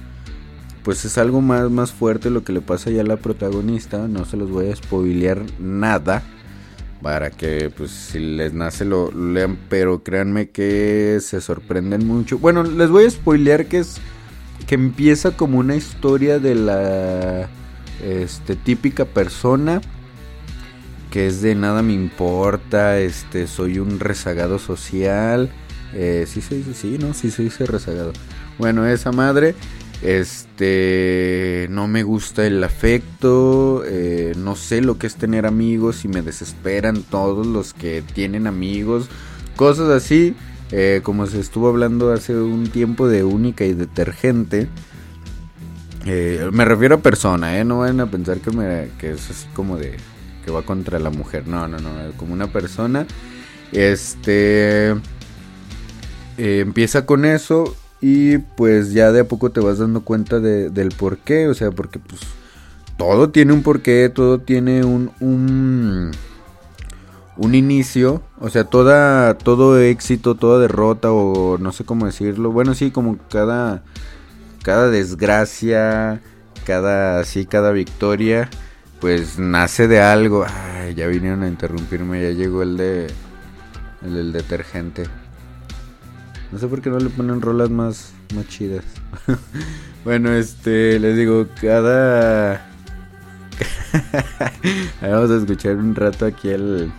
pues 0.84 1.06
es 1.06 1.18
algo 1.18 1.42
más, 1.42 1.70
más 1.70 1.92
fuerte 1.92 2.30
lo 2.30 2.44
que 2.44 2.54
le 2.54 2.62
pasa 2.62 2.90
ya 2.90 3.02
a 3.02 3.06
la 3.06 3.18
protagonista. 3.18 4.08
No 4.08 4.26
se 4.26 4.38
los 4.38 4.50
voy 4.50 4.72
a 4.72 4.76
spoilear 4.76 5.42
nada. 5.60 6.24
Para 7.02 7.30
que 7.30 7.70
pues 7.70 7.92
si 7.92 8.20
les 8.20 8.54
nace 8.54 8.86
lo, 8.86 9.12
lean. 9.12 9.58
Pero 9.70 10.04
créanme 10.04 10.50
que 10.50 11.20
se 11.22 11.42
sorprenden 11.42 12.08
mucho. 12.08 12.40
Bueno, 12.40 12.64
les 12.64 12.90
voy 12.90 13.06
a 13.06 13.10
spoilear 13.12 13.68
que 13.68 13.80
es. 13.80 13.98
Que 14.68 14.76
empieza 14.76 15.38
como 15.38 15.60
una 15.60 15.76
historia 15.76 16.40
de 16.40 16.56
la 16.56 17.50
este, 18.04 18.56
típica 18.56 19.06
persona. 19.06 19.82
Que 21.12 21.28
es 21.28 21.42
de 21.42 21.56
nada 21.56 21.82
me 21.82 21.94
importa. 21.94 23.00
Este, 23.00 23.48
soy 23.48 23.80
un 23.80 24.00
rezagado 24.00 24.60
social. 24.60 25.50
Eh, 25.94 26.26
sí 26.28 26.42
se 26.42 26.56
dice, 26.56 26.74
sí, 26.74 26.98
no, 27.00 27.14
sí 27.14 27.32
se 27.32 27.44
dice 27.44 27.66
rezagado. 27.66 28.14
Bueno, 28.58 28.86
esa 28.86 29.12
madre 29.12 29.56
este, 30.02 31.68
no 31.70 31.88
me 31.88 32.04
gusta 32.04 32.46
el 32.46 32.64
afecto, 32.64 33.84
eh, 33.86 34.34
no 34.38 34.56
sé 34.56 34.82
lo 34.82 34.98
que 34.98 35.08
es 35.08 35.16
tener 35.16 35.46
amigos 35.46 36.06
y 36.06 36.08
me 36.08 36.22
desesperan 36.22 37.04
todos 37.04 37.46
los 37.46 37.74
que 37.74 38.02
tienen 38.02 38.48
amigos, 38.48 39.10
cosas 39.58 39.90
así, 39.90 40.36
eh, 40.72 41.02
como 41.04 41.26
se 41.26 41.40
estuvo 41.42 41.68
hablando 41.68 42.14
hace 42.14 42.34
un 42.36 42.70
tiempo 42.70 43.08
de 43.08 43.24
única 43.26 43.66
y 43.66 43.74
detergente. 43.74 44.70
Eh, 46.06 46.50
me 46.54 46.64
refiero 46.64 46.96
a 46.96 47.02
persona, 47.02 47.62
no 47.66 47.80
van 47.80 48.00
a 48.00 48.10
pensar 48.10 48.38
que, 48.40 48.52
me, 48.52 48.90
que 49.00 49.12
es 49.12 49.30
así 49.30 49.48
como 49.54 49.76
de 49.76 49.98
que 50.44 50.52
va 50.52 50.62
contra 50.64 51.00
la 51.00 51.10
mujer, 51.10 51.48
no, 51.48 51.68
no, 51.68 51.80
no, 51.80 51.90
como 52.18 52.34
una 52.34 52.48
persona. 52.48 53.06
Este 53.72 54.96
empieza 56.38 57.06
con 57.06 57.26
eso 57.26 57.76
y 58.02 58.38
pues 58.38 58.94
ya 58.94 59.12
de 59.12 59.22
a 59.22 59.28
poco 59.28 59.52
te 59.52 59.60
vas 59.60 59.78
dando 59.78 60.02
cuenta 60.02 60.40
de, 60.40 60.70
del 60.70 60.90
por 60.90 61.18
qué. 61.18 61.48
O 61.48 61.54
sea, 61.54 61.72
porque 61.72 62.00
pues 62.00 62.22
todo 62.98 63.30
tiene 63.30 63.54
un 63.54 63.64
porqué, 63.64 64.10
todo 64.10 64.40
tiene 64.40 64.84
un, 64.84 65.12
un, 65.20 66.12
un 67.38 67.56
inicio. 67.56 68.24
O 68.40 68.50
sea, 68.50 68.64
toda, 68.64 69.38
todo 69.38 69.80
éxito, 69.80 70.36
toda 70.36 70.60
derrota 70.60 71.12
o 71.12 71.58
no 71.58 71.72
sé 71.72 71.84
cómo 71.84 72.06
decirlo. 72.06 72.52
Bueno, 72.52 72.74
sí, 72.74 72.92
como 72.92 73.18
cada, 73.30 73.84
cada 74.64 74.90
desgracia, 74.90 76.22
cada, 76.66 77.24
sí, 77.26 77.46
cada 77.46 77.72
victoria, 77.72 78.50
pues 79.00 79.40
nace 79.40 79.88
de 79.88 80.02
algo. 80.02 80.46
Ya 80.96 81.08
vinieron 81.08 81.44
a 81.44 81.48
interrumpirme, 81.48 82.22
ya 82.22 82.32
llegó 82.32 82.64
el 82.64 82.78
de, 82.78 83.08
el 84.04 84.14
del 84.14 84.32
detergente. 84.32 85.04
No 86.52 86.58
sé 86.58 86.68
por 86.68 86.82
qué 86.82 86.90
no 86.90 86.98
le 86.98 87.10
ponen 87.10 87.42
rolas 87.42 87.70
más, 87.70 88.12
más 88.36 88.48
chidas. 88.48 88.84
bueno, 90.04 90.32
este, 90.32 91.00
les 91.00 91.16
digo, 91.16 91.48
cada... 91.62 92.66
Vamos 95.02 95.32
a 95.32 95.38
escuchar 95.38 95.76
un 95.76 95.94
rato 95.96 96.26
aquí 96.26 96.52
al, 96.52 96.92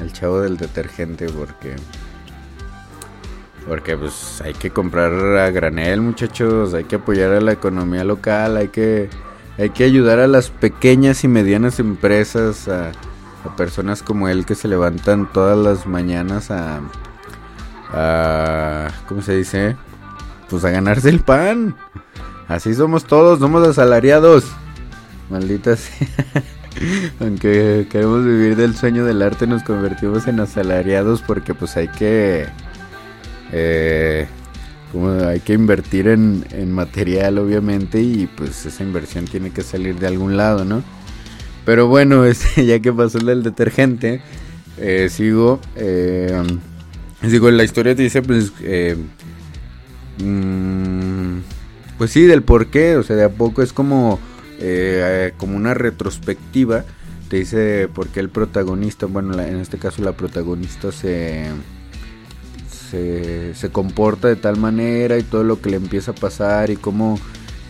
al 0.00 0.12
chavo 0.12 0.40
del 0.40 0.56
detergente 0.56 1.26
porque... 1.26 1.74
Porque 3.66 3.98
pues 3.98 4.40
hay 4.40 4.54
que 4.54 4.70
comprar 4.70 5.12
a 5.12 5.50
granel 5.50 6.00
muchachos, 6.00 6.72
hay 6.72 6.84
que 6.84 6.96
apoyar 6.96 7.32
a 7.32 7.40
la 7.40 7.52
economía 7.52 8.02
local, 8.02 8.56
hay 8.56 8.68
que, 8.68 9.10
hay 9.58 9.70
que 9.70 9.84
ayudar 9.84 10.20
a 10.20 10.26
las 10.28 10.50
pequeñas 10.50 11.24
y 11.24 11.28
medianas 11.28 11.80
empresas, 11.80 12.68
a, 12.68 12.92
a 13.44 13.56
personas 13.56 14.02
como 14.02 14.28
él 14.28 14.46
que 14.46 14.54
se 14.54 14.68
levantan 14.68 15.30
todas 15.32 15.58
las 15.58 15.86
mañanas 15.86 16.50
a, 16.50 16.80
a, 17.92 18.88
¿cómo 19.08 19.22
se 19.22 19.36
dice? 19.36 19.76
Pues 20.48 20.64
a 20.64 20.70
ganarse 20.70 21.08
el 21.08 21.20
pan. 21.20 21.76
Así 22.46 22.74
somos 22.74 23.04
todos, 23.04 23.40
somos 23.40 23.66
asalariados. 23.66 24.44
Maldita 25.28 25.76
sea. 25.76 26.06
Aunque 27.20 27.88
queremos 27.90 28.24
vivir 28.24 28.56
del 28.56 28.76
sueño 28.76 29.04
del 29.04 29.22
arte, 29.22 29.46
nos 29.46 29.64
convertimos 29.64 30.28
en 30.28 30.40
asalariados 30.40 31.22
porque 31.22 31.52
pues 31.54 31.76
hay 31.76 31.88
que... 31.88 32.46
Eh, 33.52 34.28
como 34.92 35.10
hay 35.10 35.40
que 35.40 35.52
invertir 35.52 36.08
en, 36.08 36.44
en, 36.50 36.72
material 36.72 37.38
obviamente 37.38 38.00
y 38.00 38.26
pues 38.26 38.64
esa 38.66 38.82
inversión 38.82 39.26
tiene 39.26 39.50
que 39.50 39.62
salir 39.62 39.98
de 39.98 40.06
algún 40.06 40.36
lado, 40.36 40.64
¿no? 40.64 40.82
Pero 41.64 41.86
bueno, 41.88 42.24
este, 42.26 42.66
ya 42.66 42.80
que 42.80 42.92
pasó 42.92 43.18
el 43.18 43.42
detergente, 43.42 44.22
eh, 44.78 45.08
sigo... 45.10 45.60
Eh, 45.76 46.42
Digo, 47.22 47.50
la 47.50 47.64
historia 47.64 47.96
te 47.96 48.02
dice, 48.02 48.22
pues, 48.22 48.52
eh, 48.62 48.96
mmm, 50.22 51.38
pues 51.98 52.12
sí, 52.12 52.22
del 52.22 52.42
por 52.42 52.68
qué, 52.68 52.96
o 52.96 53.02
sea, 53.02 53.16
de 53.16 53.24
a 53.24 53.28
poco 53.28 53.60
es 53.60 53.72
como, 53.72 54.20
eh, 54.60 55.32
como 55.36 55.56
una 55.56 55.74
retrospectiva, 55.74 56.84
te 57.28 57.38
dice 57.38 57.88
por 57.92 58.06
qué 58.08 58.20
el 58.20 58.28
protagonista, 58.28 59.06
bueno, 59.06 59.32
la, 59.32 59.48
en 59.48 59.56
este 59.56 59.78
caso 59.78 60.02
la 60.02 60.12
protagonista 60.12 60.92
se, 60.92 61.46
se, 62.90 63.70
comporta 63.72 64.28
de 64.28 64.36
tal 64.36 64.56
manera 64.56 65.18
y 65.18 65.22
todo 65.22 65.44
lo 65.44 65.60
que 65.60 65.70
le 65.70 65.76
empieza 65.76 66.12
a 66.12 66.14
pasar 66.14 66.70
y 66.70 66.76
cómo 66.76 67.18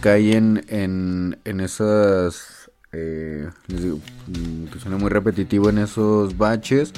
cae 0.00 0.36
en, 0.36 0.64
en, 0.68 1.60
esas, 1.60 2.70
eh, 2.92 3.48
digo, 3.66 3.98
mm, 4.26 4.66
que 4.66 4.78
suena 4.78 4.96
muy 4.96 5.10
repetitivo, 5.10 5.70
en 5.70 5.78
esos 5.78 6.36
baches 6.36 6.92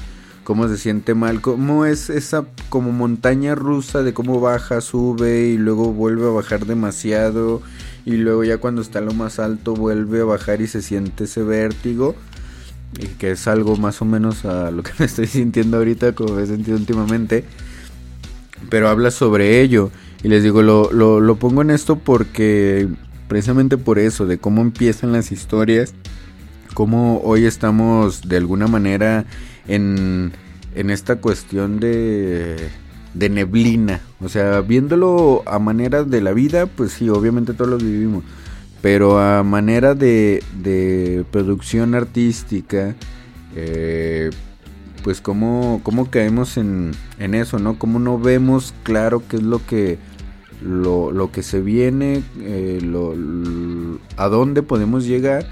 cómo 0.45 0.67
se 0.67 0.79
siente 0.79 1.15
mal, 1.15 1.41
cómo 1.41 1.85
es 1.85 2.11
esa 2.11 2.45
como 2.71 2.91
montaña 2.93 3.55
rusa 3.55 4.03
de 4.03 4.13
cómo 4.13 4.41
baja, 4.41 4.81
sube 4.81 5.49
y 5.49 5.57
luego 5.57 5.93
vuelve 5.93 6.27
a 6.27 6.31
bajar 6.31 6.67
demasiado 6.67 7.63
y 8.05 8.17
luego 8.17 8.43
ya 8.45 8.59
cuando 8.59 8.83
está 8.83 9.01
lo 9.01 9.13
más 9.13 9.39
alto 9.39 9.75
vuelve 9.75 10.23
a 10.23 10.25
bajar 10.25 10.61
y 10.61 10.67
se 10.67 10.83
siente 10.83 11.25
ese 11.25 11.43
vértigo 11.43 12.17
y 12.99 13.07
que 13.07 13.33
es 13.33 13.47
algo 13.47 13.77
más 13.77 14.03
o 14.03 14.05
menos 14.05 14.45
a 14.45 14.71
lo 14.71 14.83
que 14.83 14.91
me 14.99 15.07
estoy 15.07 15.27
sintiendo 15.27 15.77
ahorita 15.77 16.15
como 16.15 16.39
he 16.39 16.47
sentido 16.47 16.77
últimamente 16.77 17.45
pero 18.69 18.89
habla 18.89 19.11
sobre 19.11 19.61
ello. 19.61 19.91
Y 20.23 20.29
les 20.29 20.43
digo, 20.43 20.63
lo, 20.63 20.93
lo, 20.93 21.21
lo 21.21 21.37
pongo 21.37 21.63
en 21.63 21.71
esto 21.71 21.97
porque 21.97 22.89
precisamente 23.29 23.79
por 23.79 23.99
eso, 23.99 24.27
de 24.27 24.39
cómo 24.39 24.61
empiezan 24.61 25.13
las 25.13 25.33
historias, 25.33 25.95
cómo 26.75 27.21
hoy 27.25 27.47
estamos 27.47 28.29
de 28.29 28.37
alguna 28.37 28.67
manera 28.67 29.25
en, 29.69 30.33
en 30.75 30.91
esta 30.91 31.17
cuestión 31.17 31.81
de, 31.81 32.57
de 33.15 33.29
neblina. 33.29 34.01
O 34.21 34.29
sea, 34.29 34.61
viéndolo 34.61 35.43
a 35.47 35.59
manera 35.59 36.05
de 36.05 36.21
la 36.21 36.33
vida, 36.33 36.67
pues 36.67 36.93
sí, 36.93 37.09
obviamente 37.09 37.55
todos 37.55 37.71
lo 37.71 37.79
vivimos. 37.79 38.25
Pero 38.83 39.19
a 39.19 39.43
manera 39.43 39.95
de, 39.95 40.43
de 40.63 41.25
producción 41.31 41.95
artística, 41.95 42.97
eh, 43.55 44.31
pues 45.03 45.21
cómo, 45.21 45.81
cómo 45.83 46.11
caemos 46.11 46.57
en, 46.57 46.93
en, 47.19 47.35
eso, 47.35 47.59
¿no? 47.59 47.79
Cómo 47.79 47.99
no 47.99 48.19
vemos 48.19 48.75
claro 48.83 49.23
qué 49.29 49.37
es 49.37 49.43
lo 49.43 49.65
que, 49.67 49.99
lo, 50.63 51.11
lo 51.13 51.33
que 51.33 51.43
se 51.43 51.61
viene, 51.61 52.23
eh, 52.41 52.81
lo, 52.83 53.15
a 54.17 54.29
dónde 54.29 54.63
podemos 54.63 55.05
llegar. 55.05 55.47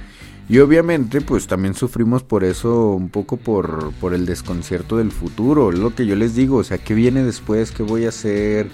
Y 0.49 0.61
obviamente 0.61 1.21
pues 1.21 1.47
también 1.47 1.75
sufrimos 1.75 2.23
por 2.23 2.43
eso 2.43 2.93
un 2.93 3.11
poco 3.11 3.37
por, 3.37 3.93
por 4.01 4.15
el 4.15 4.25
desconcierto 4.25 4.97
del 4.97 5.13
futuro, 5.13 5.71
lo 5.73 5.95
que 5.95 6.07
yo 6.07 6.17
les 6.17 6.35
digo, 6.35 6.57
o 6.57 6.65
sea, 6.65 6.79
¿qué 6.79 6.95
viene 6.95 7.23
después? 7.23 7.71
¿Qué 7.71 7.83
voy 7.83 8.07
a 8.07 8.09
hacer? 8.09 8.69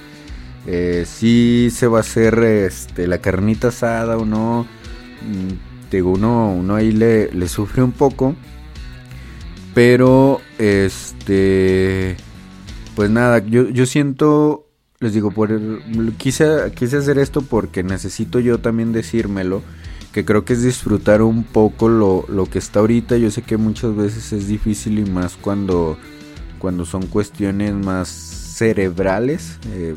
Eh, 0.66 1.04
si 1.06 1.68
se 1.70 1.86
va 1.86 1.98
a 1.98 2.00
hacer 2.00 2.38
este, 2.38 3.06
la 3.06 3.18
carnita 3.18 3.68
asada 3.68 4.16
o 4.16 4.24
no. 4.24 4.66
Mm, 5.22 5.90
digo, 5.90 6.12
uno, 6.12 6.54
uno 6.54 6.74
ahí 6.74 6.92
le, 6.92 7.32
le 7.32 7.48
sufre 7.48 7.82
un 7.82 7.92
poco. 7.92 8.34
Pero, 9.74 10.40
este, 10.58 12.16
pues 12.96 13.10
nada, 13.10 13.38
yo, 13.38 13.68
yo 13.68 13.86
siento, 13.86 14.66
les 15.00 15.12
digo, 15.12 15.30
por 15.30 15.50
quise, 16.16 16.72
quise 16.74 16.98
hacer 16.98 17.18
esto 17.18 17.42
porque 17.42 17.82
necesito 17.82 18.40
yo 18.40 18.58
también 18.58 18.92
decírmelo, 18.92 19.62
que 20.12 20.24
creo 20.24 20.44
que 20.44 20.52
es 20.52 20.62
disfrutar 20.62 21.22
un 21.22 21.42
poco 21.42 21.88
lo, 21.88 22.24
lo 22.28 22.46
que 22.46 22.58
está 22.58 22.80
ahorita. 22.80 23.16
Yo 23.16 23.30
sé 23.30 23.42
que 23.42 23.56
muchas 23.56 23.96
veces 23.96 24.32
es 24.32 24.46
difícil 24.46 25.00
y 25.00 25.04
más 25.04 25.36
cuando, 25.36 25.98
cuando 26.60 26.84
son 26.84 27.06
cuestiones 27.06 27.74
más 27.74 28.08
cerebrales, 28.08 29.58
eh, 29.72 29.96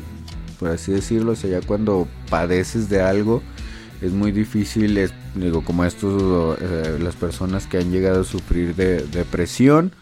por 0.58 0.70
así 0.70 0.90
decirlo, 0.90 1.32
o 1.32 1.36
sea, 1.36 1.60
ya 1.60 1.66
cuando 1.66 2.08
padeces 2.28 2.88
de 2.88 3.00
algo 3.00 3.42
es 4.02 4.12
muy 4.12 4.32
difícil, 4.32 4.96
es, 4.98 5.12
digo, 5.34 5.64
como 5.64 5.84
estos, 5.84 6.58
eh, 6.60 6.98
las 7.00 7.16
personas 7.16 7.66
que 7.66 7.78
han 7.78 7.90
llegado 7.90 8.20
a 8.20 8.24
sufrir 8.24 8.74
de 8.74 9.02
depresión. 9.02 9.92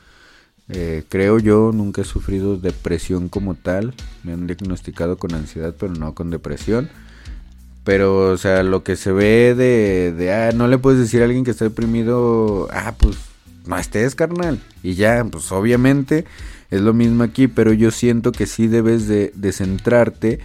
Eh, 0.69 1.05
creo 1.09 1.39
yo, 1.39 1.71
nunca 1.73 2.03
he 2.03 2.05
sufrido 2.05 2.57
depresión 2.57 3.29
como 3.29 3.55
tal. 3.55 3.95
Me 4.25 4.33
han 4.33 4.47
diagnosticado 4.47 5.17
con 5.17 5.35
ansiedad, 5.35 5.75
pero 5.79 5.93
no 5.95 6.15
con 6.15 6.31
depresión. 6.31 6.89
Pero, 7.85 8.33
o 8.33 8.37
sea, 8.37 8.63
lo 8.65 8.83
que 8.83 8.97
se 8.97 9.13
ve 9.13 9.55
de, 9.55 10.13
de, 10.13 10.35
ah, 10.35 10.53
no 10.53 10.67
le 10.67 10.79
puedes 10.79 10.99
decir 10.99 11.23
a 11.23 11.27
alguien 11.27 11.45
que 11.45 11.53
está 11.53 11.65
deprimido, 11.65 12.69
ah, 12.73 12.95
pues 12.99 13.17
no 13.65 13.79
estés, 13.79 14.17
carnal. 14.17 14.61
Y 14.83 14.95
ya, 14.95 15.25
pues 15.25 15.53
obviamente 15.53 16.25
es 16.71 16.81
lo 16.81 16.93
mismo 16.93 17.23
aquí, 17.23 17.47
pero 17.47 17.73
yo 17.73 17.93
siento 17.93 18.33
que 18.33 18.47
sí 18.47 18.67
debes 18.67 19.07
de, 19.07 19.33
de 19.37 19.53
centrarte 19.53 20.41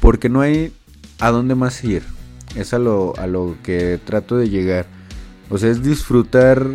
porque 0.00 0.30
no 0.30 0.40
hay 0.40 0.72
a 1.18 1.30
dónde 1.30 1.54
más 1.54 1.84
ir. 1.84 2.02
Es 2.56 2.72
a 2.72 2.78
lo, 2.78 3.14
a 3.18 3.26
lo 3.26 3.56
que 3.62 4.00
trato 4.02 4.36
de 4.36 4.48
llegar. 4.48 4.86
O 5.50 5.58
sea, 5.58 5.70
es 5.70 5.82
disfrutar. 5.82 6.66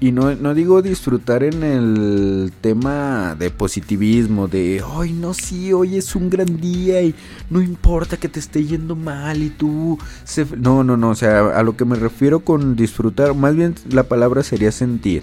Y 0.00 0.12
no, 0.12 0.34
no 0.34 0.54
digo 0.54 0.82
disfrutar 0.82 1.42
en 1.42 1.62
el 1.62 2.52
tema 2.60 3.34
de 3.38 3.50
positivismo, 3.50 4.48
de, 4.48 4.82
ay, 4.96 5.12
no, 5.12 5.34
sí, 5.34 5.72
hoy 5.72 5.96
es 5.96 6.14
un 6.14 6.30
gran 6.30 6.60
día 6.60 7.02
y 7.02 7.14
no 7.48 7.60
importa 7.60 8.16
que 8.16 8.28
te 8.28 8.40
esté 8.40 8.64
yendo 8.64 8.96
mal 8.96 9.42
y 9.42 9.50
tú... 9.50 9.98
Se... 10.24 10.46
No, 10.56 10.84
no, 10.84 10.96
no, 10.96 11.10
o 11.10 11.14
sea, 11.14 11.58
a 11.58 11.62
lo 11.62 11.76
que 11.76 11.84
me 11.84 11.96
refiero 11.96 12.40
con 12.40 12.76
disfrutar, 12.76 13.34
más 13.34 13.54
bien 13.54 13.74
la 13.90 14.04
palabra 14.04 14.42
sería 14.42 14.72
sentir. 14.72 15.22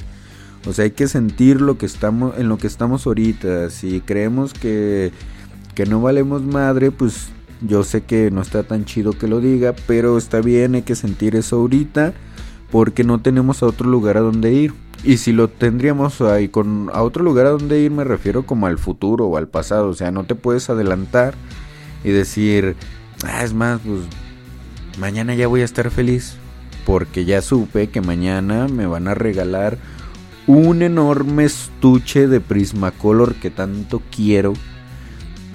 O 0.66 0.74
sea, 0.74 0.84
hay 0.84 0.92
que 0.92 1.08
sentir 1.08 1.62
lo 1.62 1.78
que 1.78 1.86
estamos, 1.86 2.38
en 2.38 2.50
lo 2.50 2.58
que 2.58 2.68
estamos 2.68 3.06
ahorita. 3.06 3.70
Si 3.70 4.02
creemos 4.02 4.54
que, 4.54 5.12
que 5.76 5.86
no 5.86 6.02
valemos 6.02 6.44
madre, 6.44 6.92
pues 6.92 7.30
yo 7.62 7.84
sé 7.84 8.02
que 8.02 8.32
no 8.32 8.42
está 8.42 8.64
tan 8.64 8.86
chido 8.86 9.14
que 9.14 9.28
lo 9.28 9.40
diga, 9.40 9.74
pero 9.88 10.18
está 10.18 10.42
bien, 10.42 10.76
hay 10.76 10.82
que 10.82 10.96
sentir 10.96 11.36
eso 11.36 11.58
ahorita 11.58 12.14
porque 12.72 13.04
no 13.04 13.20
tenemos 13.22 13.64
a 13.64 13.68
otro 13.68 13.90
lugar 13.90 14.18
a 14.18 14.22
donde 14.22 14.54
ir. 14.54 14.74
Y 15.04 15.18
si 15.18 15.32
lo 15.32 15.48
tendríamos 15.48 16.22
ahí 16.22 16.50
con 16.50 16.90
a 16.94 17.04
otro 17.04 17.24
lugar 17.24 17.46
a 17.46 17.52
donde 17.52 17.80
ir 17.80 17.92
me 17.92 18.04
refiero 18.04 18.46
como 18.46 18.68
al 18.68 18.78
futuro 18.78 19.28
o 19.28 19.38
al 19.38 19.48
pasado, 19.48 19.90
o 19.90 19.94
sea, 19.94 20.12
no 20.12 20.26
te 20.26 20.36
puedes 20.36 20.70
adelantar 20.70 21.36
y 22.04 22.10
decir, 22.10 22.76
ah, 23.26 23.44
es 23.44 23.54
más, 23.54 23.80
pues 23.86 24.02
mañana 25.00 25.36
ya 25.36 25.48
voy 25.48 25.62
a 25.62 25.66
estar 25.66 25.92
feliz 25.92 26.38
porque 26.86 27.26
ya 27.26 27.42
supe 27.42 27.90
que 27.90 28.02
mañana 28.02 28.68
me 28.68 28.88
van 28.88 29.08
a 29.08 29.14
regalar 29.14 29.78
un 30.48 30.82
enorme 30.82 31.44
estuche 31.44 32.28
de 32.28 32.40
Prismacolor 32.40 33.36
que 33.36 33.52
tanto 33.52 34.02
quiero 34.16 34.54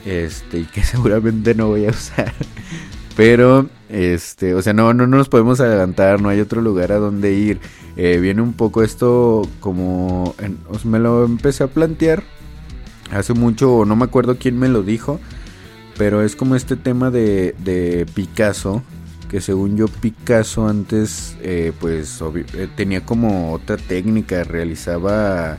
este, 0.04 0.60
y 0.60 0.64
que 0.64 0.82
seguramente 0.84 1.54
no 1.54 1.68
voy 1.68 1.86
a 1.86 1.90
usar. 1.90 2.32
Pero, 3.16 3.68
este, 3.88 4.54
o 4.54 4.62
sea, 4.62 4.72
no, 4.72 4.94
no 4.94 5.06
nos 5.06 5.28
podemos 5.28 5.60
adelantar, 5.60 6.20
no 6.20 6.28
hay 6.28 6.40
otro 6.40 6.62
lugar 6.62 6.92
a 6.92 6.98
donde 6.98 7.32
ir. 7.34 7.60
Eh, 7.96 8.18
viene 8.18 8.40
un 8.40 8.54
poco 8.54 8.82
esto 8.82 9.42
como, 9.60 10.34
me 10.84 10.98
lo 10.98 11.24
empecé 11.26 11.64
a 11.64 11.66
plantear 11.66 12.22
hace 13.10 13.34
mucho, 13.34 13.84
no 13.84 13.96
me 13.96 14.04
acuerdo 14.04 14.38
quién 14.38 14.58
me 14.58 14.70
lo 14.70 14.82
dijo, 14.82 15.20
pero 15.98 16.22
es 16.22 16.34
como 16.34 16.56
este 16.56 16.76
tema 16.76 17.10
de, 17.10 17.54
de 17.58 18.06
Picasso, 18.14 18.82
que 19.28 19.42
según 19.42 19.76
yo 19.76 19.88
Picasso 19.88 20.66
antes, 20.66 21.36
eh, 21.42 21.72
pues 21.78 22.18
eh, 22.54 22.68
tenía 22.74 23.04
como 23.04 23.52
otra 23.52 23.76
técnica, 23.76 24.44
realizaba... 24.44 25.58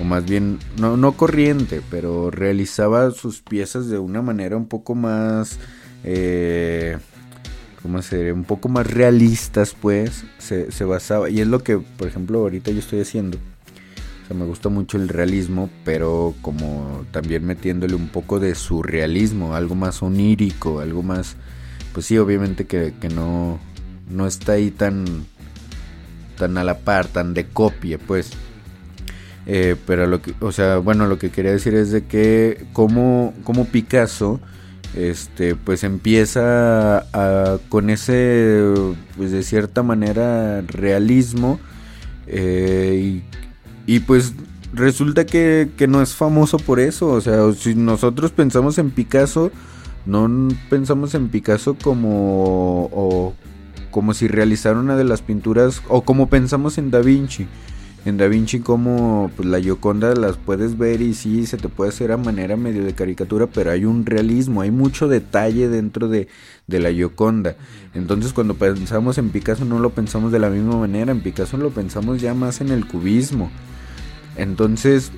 o 0.00 0.04
más 0.04 0.24
bien, 0.24 0.58
no, 0.78 0.96
no 0.96 1.12
corriente, 1.12 1.82
pero 1.90 2.30
realizaba 2.30 3.10
sus 3.10 3.42
piezas 3.42 3.88
de 3.88 3.98
una 3.98 4.22
manera 4.22 4.56
un 4.56 4.66
poco 4.66 4.94
más, 4.94 5.58
eh, 6.04 6.98
¿cómo 7.82 8.00
se 8.02 8.32
Un 8.32 8.44
poco 8.44 8.68
más 8.68 8.86
realistas, 8.86 9.74
pues, 9.80 10.24
se, 10.38 10.70
se, 10.70 10.84
basaba, 10.84 11.28
y 11.30 11.40
es 11.40 11.48
lo 11.48 11.64
que, 11.64 11.78
por 11.78 12.06
ejemplo, 12.06 12.38
ahorita 12.40 12.70
yo 12.70 12.78
estoy 12.78 13.00
haciendo. 13.00 13.38
O 13.38 14.26
sea, 14.28 14.36
me 14.36 14.44
gusta 14.44 14.68
mucho 14.68 14.98
el 14.98 15.08
realismo, 15.08 15.68
pero 15.84 16.34
como 16.42 17.04
también 17.10 17.44
metiéndole 17.44 17.94
un 17.94 18.08
poco 18.08 18.38
de 18.38 18.54
surrealismo, 18.54 19.54
algo 19.56 19.74
más 19.74 20.02
onírico, 20.02 20.80
algo 20.80 21.02
más, 21.02 21.34
pues 21.92 22.06
sí, 22.06 22.18
obviamente 22.18 22.66
que, 22.66 22.94
que 23.00 23.08
no, 23.08 23.58
no 24.08 24.26
está 24.28 24.52
ahí 24.52 24.70
tan, 24.70 25.26
tan 26.36 26.56
a 26.56 26.62
la 26.62 26.78
par, 26.78 27.08
tan 27.08 27.34
de 27.34 27.46
copia, 27.46 27.98
pues. 27.98 28.30
Eh, 29.50 29.76
pero 29.86 30.06
lo 30.06 30.20
que, 30.20 30.34
o 30.40 30.52
sea, 30.52 30.76
bueno, 30.76 31.06
lo 31.06 31.18
que 31.18 31.30
quería 31.30 31.52
decir 31.52 31.74
es 31.74 31.90
de 31.90 32.04
que 32.04 32.66
como, 32.74 33.32
Picasso, 33.72 34.40
este, 34.94 35.54
pues 35.54 35.84
empieza 35.84 37.06
con 37.70 37.88
ese, 37.88 38.62
pues 39.16 39.32
de 39.32 39.42
cierta 39.42 39.82
manera, 39.82 40.60
realismo, 40.60 41.58
eh, 42.26 43.22
y, 43.86 43.94
y, 43.94 44.00
pues 44.00 44.34
resulta 44.74 45.24
que, 45.24 45.70
que 45.78 45.86
no 45.86 46.02
es 46.02 46.14
famoso 46.14 46.58
por 46.58 46.78
eso, 46.78 47.08
o 47.08 47.20
sea, 47.22 47.50
si 47.54 47.74
nosotros 47.74 48.32
pensamos 48.32 48.76
en 48.76 48.90
Picasso, 48.90 49.50
no 50.04 50.28
pensamos 50.68 51.14
en 51.14 51.28
Picasso 51.30 51.74
como, 51.82 52.90
o, 52.92 53.34
como 53.90 54.12
si 54.12 54.28
realizara 54.28 54.78
una 54.78 54.96
de 54.96 55.04
las 55.04 55.22
pinturas, 55.22 55.80
o 55.88 56.02
como 56.02 56.28
pensamos 56.28 56.76
en 56.76 56.90
Da 56.90 57.00
Vinci 57.00 57.46
en 58.08 58.16
Da 58.16 58.26
Vinci 58.26 58.60
como 58.60 59.30
pues, 59.36 59.48
la 59.48 59.60
Gioconda 59.60 60.14
las 60.14 60.36
puedes 60.36 60.76
ver 60.78 61.00
y 61.00 61.14
sí 61.14 61.46
se 61.46 61.56
te 61.56 61.68
puede 61.68 61.90
hacer 61.90 62.12
a 62.12 62.16
manera 62.16 62.56
medio 62.56 62.84
de 62.84 62.94
caricatura, 62.94 63.46
pero 63.46 63.70
hay 63.70 63.84
un 63.84 64.06
realismo, 64.06 64.62
hay 64.62 64.70
mucho 64.70 65.08
detalle 65.08 65.68
dentro 65.68 66.08
de, 66.08 66.28
de 66.66 66.80
la 66.80 66.90
Gioconda. 66.90 67.56
Entonces 67.94 68.32
cuando 68.32 68.54
pensamos 68.54 69.18
en 69.18 69.30
Picasso 69.30 69.64
no 69.64 69.78
lo 69.78 69.90
pensamos 69.90 70.32
de 70.32 70.38
la 70.38 70.50
misma 70.50 70.76
manera, 70.76 71.12
en 71.12 71.20
Picasso 71.20 71.56
lo 71.56 71.70
pensamos 71.70 72.20
ya 72.20 72.34
más 72.34 72.60
en 72.60 72.70
el 72.70 72.86
cubismo. 72.86 73.50
Entonces, 74.36 75.10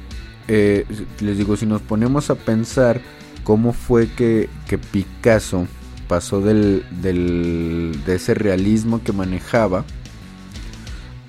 eh, 0.49 0.87
les 1.21 1.39
digo, 1.39 1.57
si 1.57 1.67
nos 1.67 1.83
ponemos 1.83 2.31
a 2.31 2.35
pensar 2.35 3.01
cómo 3.45 3.73
fue 3.73 4.09
que, 4.09 4.49
que 4.67 4.79
Picasso 4.79 5.67
pasó 6.09 6.41
del, 6.41 6.85
del, 7.03 8.01
de 8.05 8.17
ese 8.17 8.35
realismo 8.35 9.03
que 9.05 9.13
manejaba 9.13 9.85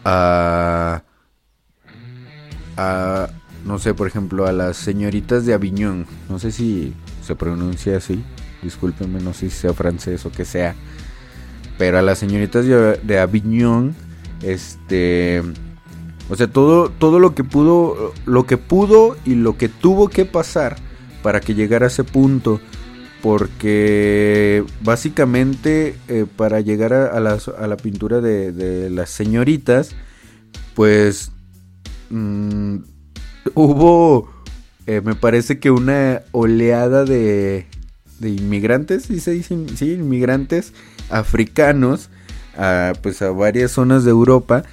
a 0.03 1.03
a, 2.81 3.29
no 3.65 3.79
sé, 3.79 3.93
por 3.93 4.07
ejemplo, 4.07 4.47
a 4.47 4.51
las 4.51 4.77
señoritas 4.77 5.45
de 5.45 5.53
Aviñón. 5.53 6.05
No 6.29 6.39
sé 6.39 6.51
si 6.51 6.93
se 7.21 7.35
pronuncia 7.35 7.97
así. 7.97 8.23
Discúlpenme, 8.63 9.21
no 9.21 9.33
sé 9.33 9.49
si 9.49 9.57
sea 9.57 9.73
francés 9.73 10.25
o 10.25 10.31
que 10.31 10.45
sea. 10.45 10.75
Pero 11.77 11.97
a 11.97 12.01
las 12.01 12.19
señoritas 12.19 12.65
de, 12.65 13.19
Aviñón, 13.19 13.95
este, 14.41 15.41
O 16.29 16.35
sea, 16.35 16.47
todo, 16.47 16.89
todo 16.89 17.19
lo 17.19 17.33
que 17.33 17.43
pudo, 17.43 18.13
lo 18.25 18.45
que 18.45 18.57
pudo 18.57 19.17
y 19.25 19.35
lo 19.35 19.57
que 19.57 19.69
tuvo 19.69 20.09
que 20.09 20.25
pasar 20.25 20.77
para 21.23 21.39
que 21.39 21.55
llegara 21.55 21.85
a 21.85 21.87
ese 21.87 22.03
punto. 22.03 22.59
Porque 23.21 24.63
básicamente 24.81 25.95
eh, 26.07 26.25
para 26.35 26.59
llegar 26.59 26.93
a, 26.93 27.19
la 27.19 27.77
pintura 27.77 28.19
de, 28.19 28.89
las 28.89 29.11
señoritas, 29.11 29.95
pues 30.73 31.31
mm, 32.11 32.77
hubo, 33.55 34.29
eh, 34.87 35.01
me 35.03 35.15
parece 35.15 35.59
que 35.59 35.71
una 35.71 36.21
oleada 36.31 37.05
de, 37.05 37.65
de 38.19 38.29
inmigrantes, 38.29 39.03
¿sí? 39.03 39.19
Sí, 39.19 39.93
inmigrantes 39.93 40.73
africanos, 41.09 42.09
a, 42.57 42.93
pues 43.01 43.21
a 43.21 43.31
varias 43.31 43.71
zonas 43.71 44.03
de 44.03 44.11
Europa 44.11 44.63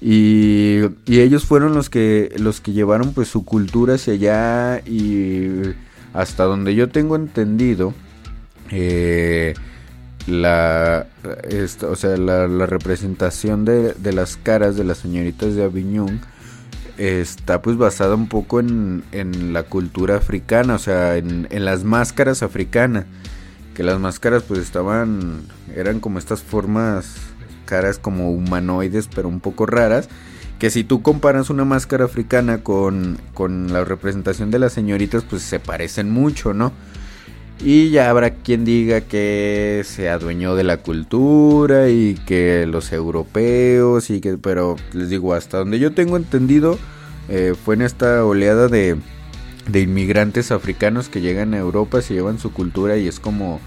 y, 0.00 0.80
ellos 1.06 1.44
fueron 1.44 1.74
los 1.74 1.90
que, 1.90 2.32
los 2.38 2.60
que 2.60 2.72
llevaron 2.72 3.12
pues 3.12 3.28
su 3.28 3.44
cultura 3.44 3.94
hacia 3.94 4.12
allá 4.14 4.82
y 4.86 5.74
hasta 6.12 6.44
donde 6.44 6.74
yo 6.74 6.88
tengo 6.88 7.16
entendido, 7.16 7.94
eh, 8.70 9.54
la, 10.26 11.06
o 11.82 11.96
sea, 11.96 12.16
la, 12.16 12.66
representación 12.66 13.64
de, 13.64 13.94
las 14.12 14.36
caras 14.36 14.76
de 14.76 14.84
las 14.84 14.98
señoritas 14.98 15.54
de 15.54 15.64
Avignon 15.64 16.20
está 16.98 17.62
pues 17.62 17.76
basada 17.76 18.14
un 18.14 18.28
poco 18.28 18.60
en, 18.60 19.04
en 19.12 19.52
la 19.52 19.62
cultura 19.62 20.16
africana, 20.16 20.74
o 20.74 20.78
sea, 20.78 21.16
en, 21.16 21.46
las 21.50 21.84
máscaras 21.84 22.42
africanas, 22.42 23.06
que 23.74 23.84
las 23.84 24.00
máscaras 24.00 24.42
pues 24.42 24.60
estaban, 24.60 25.42
eran 25.74 26.00
como 26.00 26.18
estas 26.18 26.42
formas 26.42 27.16
caras 27.64 27.98
como 27.98 28.32
humanoides, 28.32 29.08
pero 29.14 29.28
un 29.28 29.40
poco 29.40 29.66
raras. 29.66 30.08
Que 30.58 30.70
si 30.70 30.82
tú 30.82 31.02
comparas 31.02 31.50
una 31.50 31.64
máscara 31.64 32.04
africana 32.04 32.64
con, 32.64 33.20
con 33.32 33.72
la 33.72 33.84
representación 33.84 34.50
de 34.50 34.58
las 34.58 34.72
señoritas, 34.72 35.22
pues 35.22 35.42
se 35.42 35.60
parecen 35.60 36.10
mucho, 36.10 36.52
¿no? 36.52 36.72
Y 37.60 37.90
ya 37.90 38.08
habrá 38.08 38.30
quien 38.30 38.64
diga 38.64 39.00
que 39.00 39.82
se 39.84 40.08
adueñó 40.08 40.54
de 40.54 40.62
la 40.62 40.76
cultura 40.76 41.88
y 41.88 42.14
que 42.26 42.66
los 42.66 42.92
europeos 42.92 44.10
y 44.10 44.20
que, 44.20 44.38
pero 44.38 44.76
les 44.92 45.10
digo, 45.10 45.34
hasta 45.34 45.58
donde 45.58 45.80
yo 45.80 45.92
tengo 45.92 46.16
entendido, 46.16 46.78
eh, 47.28 47.54
fue 47.62 47.74
en 47.74 47.82
esta 47.82 48.24
oleada 48.24 48.68
de, 48.68 48.96
de 49.68 49.80
inmigrantes 49.80 50.52
africanos 50.52 51.08
que 51.08 51.20
llegan 51.20 51.52
a 51.52 51.58
Europa, 51.58 52.00
se 52.00 52.14
llevan 52.14 52.38
su 52.38 52.52
cultura 52.52 52.96
y 52.96 53.08
es 53.08 53.18
como 53.18 53.60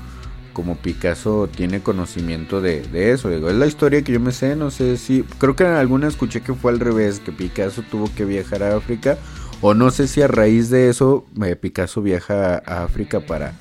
como 0.53 0.75
Picasso 0.75 1.49
tiene 1.53 1.81
conocimiento 1.81 2.61
de, 2.61 2.83
eso. 2.93 3.29
Digo, 3.29 3.49
es 3.49 3.55
la 3.55 3.67
historia 3.67 4.01
que 4.01 4.11
yo 4.11 4.19
me 4.19 4.31
sé, 4.31 4.55
no 4.55 4.71
sé 4.71 4.97
si... 4.97 5.23
Creo 5.37 5.55
que 5.55 5.63
en 5.63 5.71
alguna 5.71 6.07
escuché 6.07 6.41
que 6.41 6.53
fue 6.53 6.71
al 6.71 6.79
revés, 6.79 7.19
que 7.19 7.31
Picasso 7.31 7.83
tuvo 7.89 8.13
que 8.13 8.25
viajar 8.25 8.63
a 8.63 8.75
África. 8.75 9.17
O 9.61 9.73
no 9.73 9.91
sé 9.91 10.07
si 10.07 10.21
a 10.21 10.27
raíz 10.27 10.69
de 10.69 10.89
eso 10.89 11.25
eh, 11.43 11.55
Picasso 11.55 12.01
viaja 12.01 12.61
a 12.65 12.83
África 12.83 13.19
para, 13.19 13.53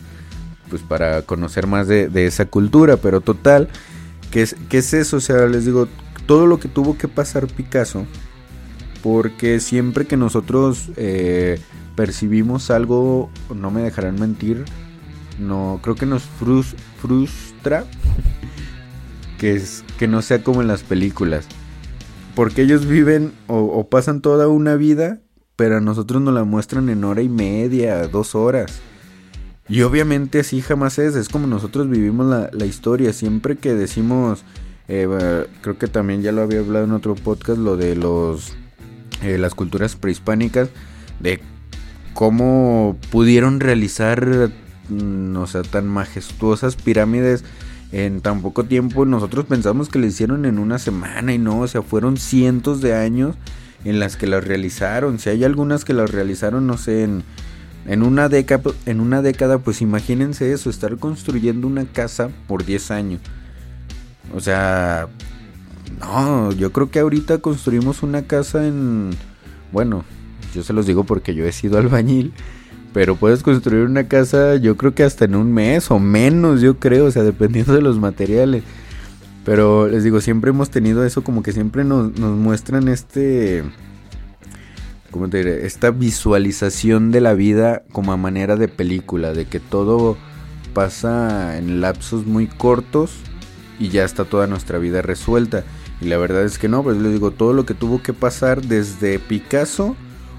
pues 0.70 0.82
para 0.82 1.22
conocer 1.22 1.66
más 1.66 1.88
de, 1.88 2.08
esa 2.26 2.46
cultura. 2.46 2.96
Pero 2.96 3.20
total, 3.20 3.68
¿qué 4.30 4.42
es, 4.42 4.56
¿qué 4.68 4.78
es 4.78 4.94
eso? 4.94 5.18
O 5.18 5.20
sea, 5.20 5.46
les 5.46 5.66
digo, 5.66 5.88
todo 6.26 6.46
lo 6.46 6.58
que 6.58 6.68
tuvo 6.68 6.96
que 6.96 7.08
pasar 7.08 7.46
Picasso. 7.48 8.06
Porque 9.02 9.60
siempre 9.60 10.06
que 10.06 10.16
nosotros 10.16 10.90
eh, 10.96 11.60
percibimos 11.96 12.70
algo, 12.70 13.30
no 13.54 13.70
me 13.70 13.82
dejarán 13.82 14.20
mentir, 14.20 14.64
no 15.40 15.80
creo 15.82 15.96
que 15.96 16.06
nos 16.06 16.22
frustra 16.22 17.84
que 19.38 19.54
es 19.54 19.84
que 19.98 20.06
no 20.06 20.22
sea 20.22 20.44
como 20.44 20.60
en 20.60 20.68
las 20.68 20.82
películas 20.82 21.46
porque 22.34 22.62
ellos 22.62 22.86
viven 22.86 23.32
o, 23.48 23.88
pasan 23.88 24.20
toda 24.20 24.48
una 24.48 24.76
vida 24.76 25.20
pero 25.56 25.78
a 25.78 25.80
nosotros 25.80 26.22
nos 26.22 26.34
la 26.34 26.44
muestran 26.44 26.88
en 26.88 27.04
hora 27.04 27.22
y 27.22 27.28
media 27.28 28.06
dos 28.06 28.34
horas 28.34 28.80
y 29.70 29.82
obviamente 29.82 30.40
así 30.40 30.60
jamás 30.60 30.98
es 30.98 31.14
es 31.14 31.28
como 31.28 31.46
nosotros 31.46 31.88
vivimos 31.88 32.26
la, 32.26 32.66
historia 32.66 33.12
siempre 33.12 33.56
que 33.56 33.74
decimos 33.74 34.44
eh, 34.88 35.46
creo 35.62 35.78
que 35.78 35.86
también 35.86 36.22
ya 36.22 36.32
lo 36.32 36.42
había 36.42 36.58
hablado 36.58 36.84
en 36.84 36.92
otro 36.92 37.14
podcast 37.14 37.58
lo 37.58 37.76
de 37.76 37.96
los 37.96 38.54
eh, 39.22 39.38
las 39.38 39.54
culturas 39.54 39.96
prehispánicas 39.96 40.68
de 41.20 41.40
cómo 42.12 42.98
pudieron 43.10 43.60
realizar 43.60 44.50
Mm, 44.90 45.36
o 45.36 45.46
sea, 45.46 45.62
tan 45.62 45.86
majestuosas 45.86 46.74
pirámides 46.76 47.44
en 47.92 48.20
tan 48.20 48.42
poco 48.42 48.64
tiempo. 48.64 49.06
Nosotros 49.06 49.46
pensamos 49.46 49.88
que 49.88 49.98
lo 49.98 50.06
hicieron 50.06 50.44
en 50.44 50.58
una 50.58 50.78
semana 50.78 51.32
y 51.32 51.38
no, 51.38 51.60
o 51.60 51.68
sea, 51.68 51.82
fueron 51.82 52.16
cientos 52.16 52.80
de 52.80 52.94
años 52.94 53.36
en 53.84 54.00
las 54.00 54.16
que 54.16 54.26
las 54.26 54.44
realizaron. 54.44 55.18
Si 55.18 55.30
hay 55.30 55.44
algunas 55.44 55.84
que 55.84 55.94
las 55.94 56.10
realizaron, 56.10 56.66
no 56.66 56.76
sé, 56.76 57.04
en, 57.04 57.22
en, 57.86 58.02
una, 58.02 58.28
década, 58.28 58.72
en 58.86 59.00
una 59.00 59.22
década, 59.22 59.58
pues 59.58 59.80
imagínense 59.80 60.52
eso, 60.52 60.70
estar 60.70 60.96
construyendo 60.98 61.66
una 61.66 61.84
casa 61.84 62.30
por 62.46 62.64
10 62.64 62.90
años. 62.90 63.20
O 64.34 64.40
sea, 64.40 65.08
no, 66.00 66.52
yo 66.52 66.72
creo 66.72 66.90
que 66.90 67.00
ahorita 67.00 67.38
construimos 67.38 68.02
una 68.02 68.22
casa 68.22 68.66
en... 68.66 69.10
Bueno, 69.72 70.04
yo 70.54 70.62
se 70.62 70.72
los 70.72 70.86
digo 70.86 71.04
porque 71.04 71.34
yo 71.34 71.44
he 71.44 71.52
sido 71.52 71.78
albañil. 71.78 72.32
Pero 72.92 73.14
puedes 73.14 73.42
construir 73.44 73.84
una 73.84 74.08
casa, 74.08 74.56
yo 74.56 74.76
creo 74.76 74.94
que 74.94 75.04
hasta 75.04 75.24
en 75.24 75.36
un 75.36 75.52
mes 75.52 75.90
o 75.92 76.00
menos, 76.00 76.60
yo 76.60 76.78
creo, 76.78 77.04
o 77.04 77.10
sea, 77.10 77.22
dependiendo 77.22 77.72
de 77.72 77.82
los 77.82 78.00
materiales. 78.00 78.64
Pero 79.44 79.88
les 79.88 80.02
digo, 80.02 80.20
siempre 80.20 80.50
hemos 80.50 80.70
tenido 80.70 81.04
eso, 81.04 81.22
como 81.22 81.42
que 81.42 81.52
siempre 81.52 81.84
nos, 81.84 82.12
muestran 82.18 82.88
este. 82.88 83.62
¿Cómo 85.10 85.28
te 85.28 85.38
diré? 85.38 85.66
Esta 85.66 85.90
visualización 85.90 87.10
de 87.10 87.20
la 87.20 87.34
vida 87.34 87.82
como 87.92 88.12
a 88.12 88.16
manera 88.16 88.56
de 88.56 88.68
película, 88.68 89.32
de 89.32 89.46
que 89.46 89.60
todo 89.60 90.16
pasa 90.72 91.58
en 91.58 91.80
lapsos 91.80 92.26
muy 92.26 92.46
cortos 92.46 93.12
y 93.78 93.88
ya 93.88 94.04
está 94.04 94.24
toda 94.24 94.46
nuestra 94.46 94.78
vida 94.78 95.02
resuelta. 95.02 95.64
Y 96.00 96.06
la 96.06 96.16
verdad 96.16 96.44
es 96.44 96.58
que 96.58 96.68
no, 96.68 96.82
pues 96.82 96.96
les 96.98 97.12
digo, 97.12 97.32
todo 97.32 97.52
lo 97.52 97.66
que 97.66 97.74
tuvo 97.74 98.02
que 98.02 98.12
pasar 98.12 98.62
desde 98.62 99.18
Picasso 99.18 99.96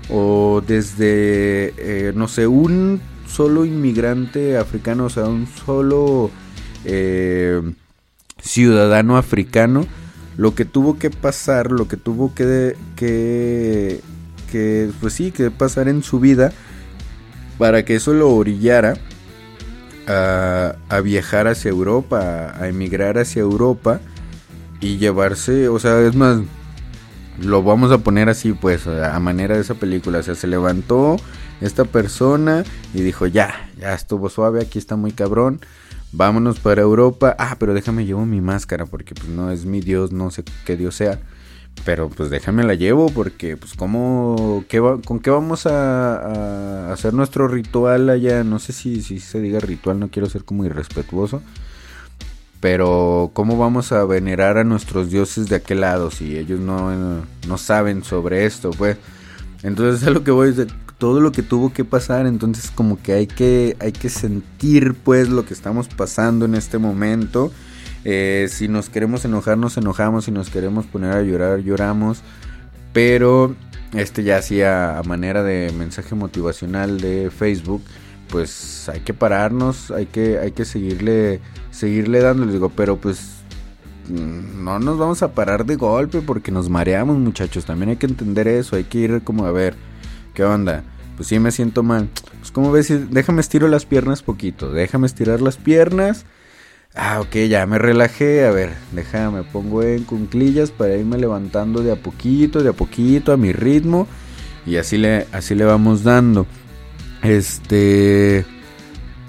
o 0.10 0.64
desde, 0.66 1.74
eh, 1.78 2.14
no 2.16 2.28
sé, 2.28 2.48
un 2.48 3.02
solo 3.28 3.66
inmigrante 3.66 4.58
africano, 4.58 5.06
o 5.06 5.10
sea, 5.10 5.26
un 5.26 5.48
solo 5.48 6.32
eh, 6.86 7.62
ciudadano 8.42 9.18
africano, 9.18 9.86
lo 10.38 10.56
que 10.56 10.66
tuvo 10.66 10.98
que 10.98 11.10
pasar, 11.10 11.72
lo 11.72 11.88
que 11.88 11.98
tuvo 11.98 12.34
que, 12.34 12.76
que, 12.96 14.02
que, 14.52 14.92
pues 15.00 15.14
sí, 15.14 15.32
que 15.32 15.50
pasar 15.52 15.88
en 15.88 16.04
su 16.04 16.20
vida 16.20 16.52
para 17.58 17.84
que 17.86 17.96
eso 17.96 18.14
lo 18.14 18.30
orillara 18.30 18.96
a, 20.08 20.76
a 20.90 21.02
viajar 21.02 21.48
hacia 21.48 21.70
Europa, 21.70 22.54
a 22.60 22.68
emigrar 22.68 23.18
hacia 23.18 23.42
Europa 23.42 24.00
y 24.80 24.98
llevarse, 24.98 25.70
o 25.70 25.80
sea, 25.80 26.02
es 26.02 26.16
más, 26.16 26.40
lo 27.40 27.64
vamos 27.64 27.92
a 27.92 28.00
poner 28.00 28.30
así, 28.30 28.54
pues, 28.54 28.88
a 28.88 29.20
manera 29.20 29.56
de 29.56 29.62
esa 29.62 29.76
película. 29.76 30.20
O 30.20 30.24
sea, 30.24 30.36
se 30.36 30.48
levantó 30.48 31.18
esta 31.62 31.86
persona 31.86 32.64
y 32.94 33.02
dijo, 33.02 33.28
ya, 33.28 33.70
ya 33.80 33.94
estuvo 33.94 34.30
suave, 34.30 34.62
aquí 34.62 34.80
está 34.80 34.96
muy 34.96 35.12
cabrón. 35.12 35.62
Vámonos 36.12 36.60
para 36.60 36.82
Europa. 36.82 37.36
Ah, 37.40 37.56
pero 37.60 37.74
déjame 37.74 38.06
llevo 38.06 38.26
mi 38.26 38.42
máscara 38.42 38.86
porque 38.86 39.16
pues 39.16 39.30
no 39.30 39.50
es 39.52 39.66
mi 39.66 39.80
Dios, 39.80 40.12
no 40.12 40.30
sé 40.30 40.44
qué 40.66 40.76
Dios 40.76 40.96
sea. 40.96 41.20
Pero 41.84 42.10
pues 42.10 42.30
déjame 42.30 42.64
la 42.64 42.76
llevo 42.76 43.10
porque 43.10 43.58
pues 43.58 43.74
cómo, 43.74 44.64
qué 44.70 44.80
con 45.06 45.20
qué 45.20 45.32
vamos 45.32 45.66
a, 45.66 46.92
hacer 46.92 47.14
nuestro 47.14 47.48
ritual 47.48 48.10
allá. 48.10 48.44
No 48.44 48.60
sé 48.60 48.74
si, 48.74 49.02
si 49.02 49.20
se 49.20 49.40
diga 49.40 49.60
ritual, 49.60 50.00
no 50.00 50.10
quiero 50.10 50.30
ser 50.30 50.44
como 50.44 50.66
irrespetuoso. 50.66 51.42
Pero 52.60 53.32
¿cómo 53.34 53.58
vamos 53.58 53.92
a 53.92 54.06
venerar 54.06 54.60
a 54.60 54.64
nuestros 54.64 55.10
dioses 55.10 55.50
de 55.50 55.56
aquel 55.56 55.82
lado 55.82 56.12
si 56.12 56.38
ellos 56.38 56.60
no, 56.60 56.92
no 57.48 57.58
saben 57.58 58.04
sobre 58.04 58.46
esto? 58.46 58.70
Pues 58.70 58.98
entonces 59.64 60.08
a 60.08 60.12
lo 60.12 60.24
que 60.24 60.32
voy 60.32 60.52
de 60.52 60.68
todo 61.02 61.20
lo 61.20 61.32
que 61.32 61.42
tuvo 61.42 61.74
que 61.74 61.84
pasar, 61.84 62.28
entonces 62.28 62.70
como 62.70 63.02
que 63.02 63.14
hay 63.14 63.26
que, 63.26 63.76
hay 63.80 63.92
que 63.92 64.08
sentir 64.08 64.94
pues 64.94 65.30
lo 65.30 65.46
que 65.46 65.56
estamos 65.56 65.88
pasando 65.88 66.46
en 66.46 66.54
este 66.54 66.78
momento. 66.78 67.52
Eh, 68.04 68.48
si 68.50 68.68
nos 68.68 68.90
queremos 68.90 69.26
enojar, 69.26 69.58
nos 69.58 69.78
enojamos. 69.78 70.26
Si 70.26 70.32
nos 70.32 70.50
queremos 70.50 70.86
poner 70.86 71.12
a 71.14 71.22
llorar, 71.22 71.60
lloramos. 71.60 72.22
Pero 72.94 73.56
este 73.94 74.24
ya 74.24 74.38
hacía 74.38 74.98
a 74.98 75.04
manera 75.04 75.44
de 75.44 75.72
mensaje 75.78 76.16
motivacional 76.16 77.00
de 77.00 77.30
Facebook 77.30 77.82
pues 78.32 78.90
hay 78.90 79.02
que 79.02 79.14
pararnos, 79.14 79.92
hay 79.92 80.06
que, 80.08 80.40
hay 80.40 80.54
que 80.54 80.66
seguirle, 80.66 81.42
seguirle 81.70 82.22
dando, 82.22 82.46
les 82.46 82.54
digo, 82.54 82.70
pero 82.70 82.98
pues 82.98 83.42
mm, 84.08 84.64
no 84.64 84.80
nos 84.80 84.98
vamos 84.98 85.22
a 85.22 85.34
parar 85.34 85.66
de 85.66 85.76
golpe 85.76 86.22
porque 86.22 86.52
nos 86.52 86.70
mareamos 86.70 87.18
muchachos, 87.18 87.66
también 87.66 87.90
hay 87.90 87.98
que 87.98 88.08
entender 88.08 88.48
eso, 88.48 88.78
hay 88.78 88.86
que 88.86 89.00
ir 89.00 89.22
como 89.24 89.46
a 89.46 89.52
ver, 89.52 89.76
¿qué 90.34 90.46
onda? 90.46 90.84
Pues 91.18 91.28
sí 91.28 91.40
me 91.40 91.52
siento 91.52 91.84
mal, 91.84 92.08
pues 92.40 92.52
como 92.52 92.72
ves, 92.72 93.12
déjame 93.12 93.42
estiro 93.42 93.68
las 93.68 93.86
piernas 93.86 94.24
poquito, 94.24 94.72
déjame 94.72 95.08
estirar 95.08 95.42
las 95.42 95.58
piernas, 95.58 96.26
Ah, 96.95 97.21
ok, 97.21 97.36
ya 97.49 97.65
me 97.65 97.77
relajé. 97.77 98.45
A 98.45 98.51
ver, 98.51 98.73
déjame, 98.91 99.43
pongo 99.43 99.84
en 99.84 100.04
cunclillas 100.04 100.71
para 100.71 100.95
irme 100.95 101.17
levantando 101.17 101.82
de 101.82 101.91
a 101.91 101.95
poquito, 101.95 102.62
de 102.62 102.69
a 102.69 102.73
poquito, 102.73 103.32
a 103.32 103.38
mi 103.38 103.54
ritmo. 103.54 104.08
Y 104.65 104.75
así 104.77 104.97
le, 104.97 105.27
así 105.32 105.56
le 105.56 105.65
vamos 105.65 106.04
dando. 106.04 106.45
Este. 107.23 108.45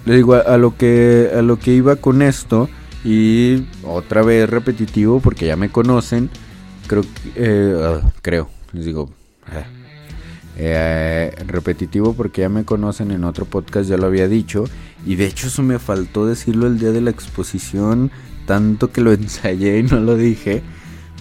Le 0.05 0.17
digo, 0.17 0.35
a, 0.35 0.59
lo 0.59 0.77
que, 0.77 1.31
a 1.37 1.43
lo 1.43 1.59
que 1.59 1.73
iba 1.73 1.97
con 1.97 2.23
esto. 2.23 2.69
Y 3.05 3.65
otra 3.85 4.23
vez 4.23 4.49
repetitivo 4.49 5.21
porque 5.21 5.47
ya 5.47 5.57
me 5.57 5.71
conocen. 5.71 6.31
Creo. 6.89 7.05
Eh, 7.37 7.75
ah, 7.81 8.11
creo, 8.23 8.51
les 8.73 8.87
digo. 8.87 9.11
Ah, 9.47 9.65
eh, 10.57 11.35
repetitivo 11.47 12.13
porque 12.13 12.43
ya 12.43 12.49
me 12.49 12.65
conocen 12.65 13.11
en 13.11 13.25
otro 13.25 13.47
podcast, 13.47 13.89
ya 13.89 13.97
lo 13.97 14.07
había 14.07 14.29
dicho. 14.29 14.65
Y 15.07 15.17
de 15.17 15.27
hecho 15.27 15.47
eso 15.47 15.63
me 15.63 15.79
faltó 15.79 16.27
decirlo 16.27 16.67
el 16.67 16.79
día 16.79 16.93
de 16.93 17.01
la 17.01 17.11
exposición, 17.11 18.11
tanto 18.47 18.93
que 18.93 19.01
lo 19.01 19.13
ensayé 19.13 19.79
y 19.79 19.83
no 19.83 20.01
lo 20.01 20.17
dije. 20.17 20.63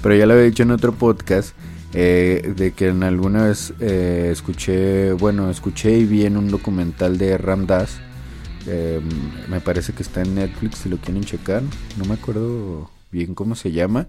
Pero 0.01 0.15
ya 0.15 0.25
lo 0.25 0.33
había 0.33 0.45
dicho 0.45 0.63
en 0.63 0.71
otro 0.71 0.93
podcast. 0.93 1.55
Eh, 1.93 2.53
de 2.55 2.71
que 2.71 2.87
en 2.87 3.03
alguna 3.03 3.47
vez 3.47 3.73
eh, 3.81 4.29
escuché, 4.31 5.11
bueno, 5.11 5.49
escuché 5.49 5.97
y 5.97 6.05
vi 6.05 6.25
en 6.25 6.37
un 6.37 6.49
documental 6.49 7.17
de 7.17 7.37
Ramdas. 7.37 7.99
Em, 8.65 9.03
me 9.49 9.59
parece 9.59 9.91
que 9.91 10.03
está 10.03 10.21
en 10.21 10.35
Netflix 10.35 10.79
si 10.79 10.89
lo 10.89 10.97
quieren 10.97 11.23
checar. 11.23 11.63
No 11.97 12.05
me 12.05 12.13
acuerdo 12.13 12.89
bien 13.11 13.35
cómo 13.35 13.55
se 13.55 13.71
llama. 13.71 14.07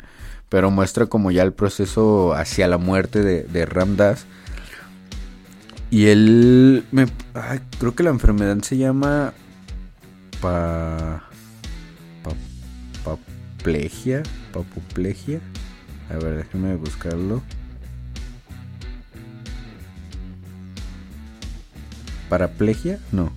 Pero 0.48 0.70
muestra 0.70 1.06
como 1.06 1.30
ya 1.30 1.42
el 1.42 1.52
proceso 1.54 2.35
hacia 2.35 2.68
la 2.68 2.78
muerte 2.78 3.22
de, 3.22 3.42
de 3.44 3.66
Ramdas 3.66 4.26
y 5.92 6.07
él 6.07 6.87
me 6.90 7.07
creo 7.78 7.94
que 7.94 8.02
la 8.02 8.09
enfermedad 8.09 8.57
se 8.62 8.78
llama 8.78 9.35
pa, 10.40 11.22
pa 12.24 12.31
paplegia. 13.05 14.22
A 16.09 16.14
ver, 16.14 16.37
déjenme 16.38 16.76
buscarlo. 16.76 17.42
¿Paraplegia? 22.31 22.98
No. 23.12 23.31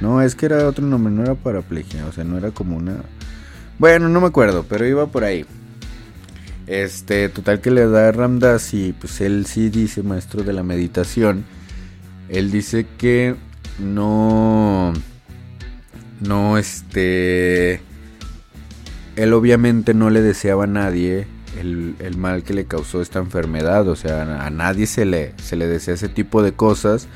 No, 0.00 0.22
es 0.22 0.34
que 0.34 0.46
era 0.46 0.66
otro 0.66 0.86
nombre, 0.86 1.12
no 1.12 1.22
era 1.22 1.34
paraplegia, 1.34 2.06
o 2.06 2.12
sea, 2.12 2.24
no 2.24 2.38
era 2.38 2.50
como 2.50 2.78
una... 2.78 2.96
Bueno, 3.78 4.08
no 4.08 4.22
me 4.22 4.28
acuerdo, 4.28 4.64
pero 4.66 4.86
iba 4.86 5.06
por 5.06 5.22
ahí. 5.22 5.44
Este, 6.66 7.28
total 7.28 7.60
que 7.60 7.70
le 7.70 7.86
da 7.86 8.10
Ramdas 8.10 8.72
y 8.72 8.94
pues 8.94 9.20
él 9.20 9.44
sí 9.44 9.68
dice 9.68 10.02
maestro 10.02 10.44
de 10.44 10.54
la 10.54 10.62
meditación 10.62 11.44
él 12.28 12.50
dice 12.50 12.86
que 12.98 13.34
no. 13.78 14.92
No, 16.20 16.58
este. 16.58 17.80
Él 19.16 19.32
obviamente 19.32 19.94
no 19.94 20.10
le 20.10 20.22
deseaba 20.22 20.64
a 20.64 20.66
nadie 20.66 21.26
el, 21.60 22.16
mal 22.16 22.42
que 22.42 22.54
le 22.54 22.64
causó 22.64 23.00
esta 23.00 23.18
enfermedad. 23.18 23.88
O 23.88 23.96
sea, 23.96 24.44
a 24.44 24.50
nadie 24.50 24.86
se 24.86 25.04
le, 25.04 25.34
se 25.42 25.56
le 25.56 25.66
desea 25.66 25.94
ese 25.94 26.08
tipo 26.08 26.42
de 26.42 26.52
cosas. 26.52 27.08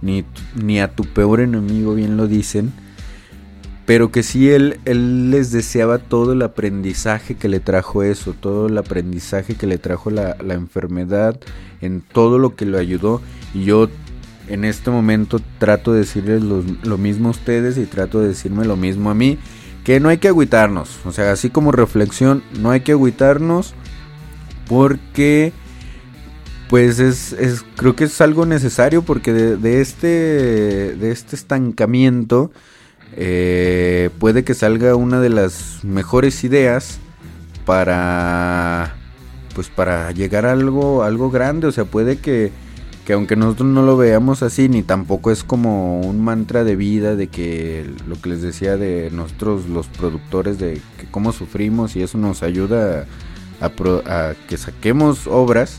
Ni, 0.00 0.24
ni 0.56 0.80
a 0.80 0.88
tu 0.88 1.04
peor 1.04 1.40
enemigo, 1.40 1.94
bien 1.94 2.16
lo 2.16 2.26
dicen. 2.26 2.72
Pero 3.84 4.12
que 4.12 4.22
sí 4.22 4.48
él, 4.48 4.78
él 4.84 5.30
les 5.30 5.50
deseaba 5.50 5.98
todo 5.98 6.32
el 6.32 6.42
aprendizaje 6.42 7.34
que 7.34 7.48
le 7.48 7.60
trajo 7.60 8.02
eso, 8.02 8.32
todo 8.32 8.68
el 8.68 8.78
aprendizaje 8.78 9.56
que 9.56 9.66
le 9.66 9.76
trajo 9.78 10.10
la, 10.10 10.36
la 10.42 10.54
enfermedad, 10.54 11.38
en 11.80 12.00
todo 12.00 12.38
lo 12.38 12.54
que 12.54 12.64
lo 12.64 12.78
ayudó. 12.78 13.20
Y 13.54 13.64
yo 13.64 13.88
en 14.48 14.64
este 14.64 14.90
momento 14.90 15.40
trato 15.58 15.92
de 15.92 16.00
decirles 16.00 16.42
lo, 16.42 16.98
mismo 16.98 17.28
a 17.28 17.30
ustedes 17.32 17.78
y 17.78 17.86
trato 17.86 18.20
de 18.20 18.28
decirme 18.28 18.64
lo 18.64 18.76
mismo 18.76 19.10
a 19.10 19.14
mí. 19.14 19.38
Que 19.84 19.98
no 19.98 20.08
hay 20.08 20.18
que 20.18 20.28
agüitarnos. 20.28 21.00
O 21.04 21.12
sea, 21.12 21.32
así 21.32 21.50
como 21.50 21.72
reflexión, 21.72 22.42
no 22.60 22.70
hay 22.70 22.80
que 22.80 22.92
agüitarnos. 22.92 23.74
Porque 24.68 25.52
pues 26.72 27.00
es, 27.00 27.36
creo 27.76 27.94
que 27.94 28.04
es 28.04 28.18
algo 28.22 28.46
necesario 28.46 29.02
porque 29.02 29.34
de, 29.34 29.80
este 29.82 30.06
de 30.06 31.10
este 31.10 31.36
estancamiento 31.36 32.50
eh, 33.14 34.08
puede 34.18 34.42
que 34.42 34.54
salga 34.54 34.96
una 34.96 35.20
de 35.20 35.28
las 35.28 35.80
mejores 35.84 36.44
ideas 36.44 36.98
para 37.66 38.94
pues 39.54 39.68
para 39.68 40.12
llegar 40.12 40.46
a 40.46 40.52
algo 40.52 41.02
algo 41.02 41.30
grande 41.30 41.66
o 41.66 41.72
sea 41.72 41.84
puede 41.84 42.16
que 42.16 42.52
que 43.04 43.14
aunque 43.14 43.34
nosotros 43.34 43.68
no 43.68 43.82
lo 43.82 43.96
veamos 43.96 44.42
así, 44.42 44.68
ni 44.68 44.82
tampoco 44.82 45.30
es 45.30 45.42
como 45.42 46.00
un 46.00 46.22
mantra 46.22 46.62
de 46.62 46.76
vida 46.76 47.16
de 47.16 47.26
que 47.26 47.90
lo 48.06 48.20
que 48.20 48.28
les 48.30 48.42
decía 48.42 48.76
de 48.76 49.10
nosotros 49.10 49.68
los 49.68 49.88
productores, 49.88 50.58
de 50.58 50.80
que 50.98 51.06
cómo 51.10 51.32
sufrimos 51.32 51.96
y 51.96 52.02
eso 52.02 52.18
nos 52.18 52.42
ayuda 52.42 53.06
a, 53.60 54.34
que 54.48 54.56
saquemos 54.56 55.26
obras, 55.26 55.78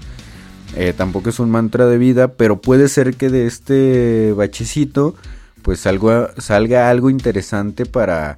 eh, 0.76 0.94
tampoco 0.96 1.30
es 1.30 1.40
un 1.40 1.50
mantra 1.50 1.86
de 1.86 1.98
vida, 1.98 2.30
pero 2.30 2.60
puede 2.60 2.88
ser 2.90 3.16
que 3.16 3.30
de 3.30 3.46
este 3.46 4.34
bachecito 4.34 5.16
pues 5.62 5.80
salga, 5.80 6.32
salga 6.38 6.90
algo 6.90 7.10
interesante 7.10 7.86
para 7.86 8.38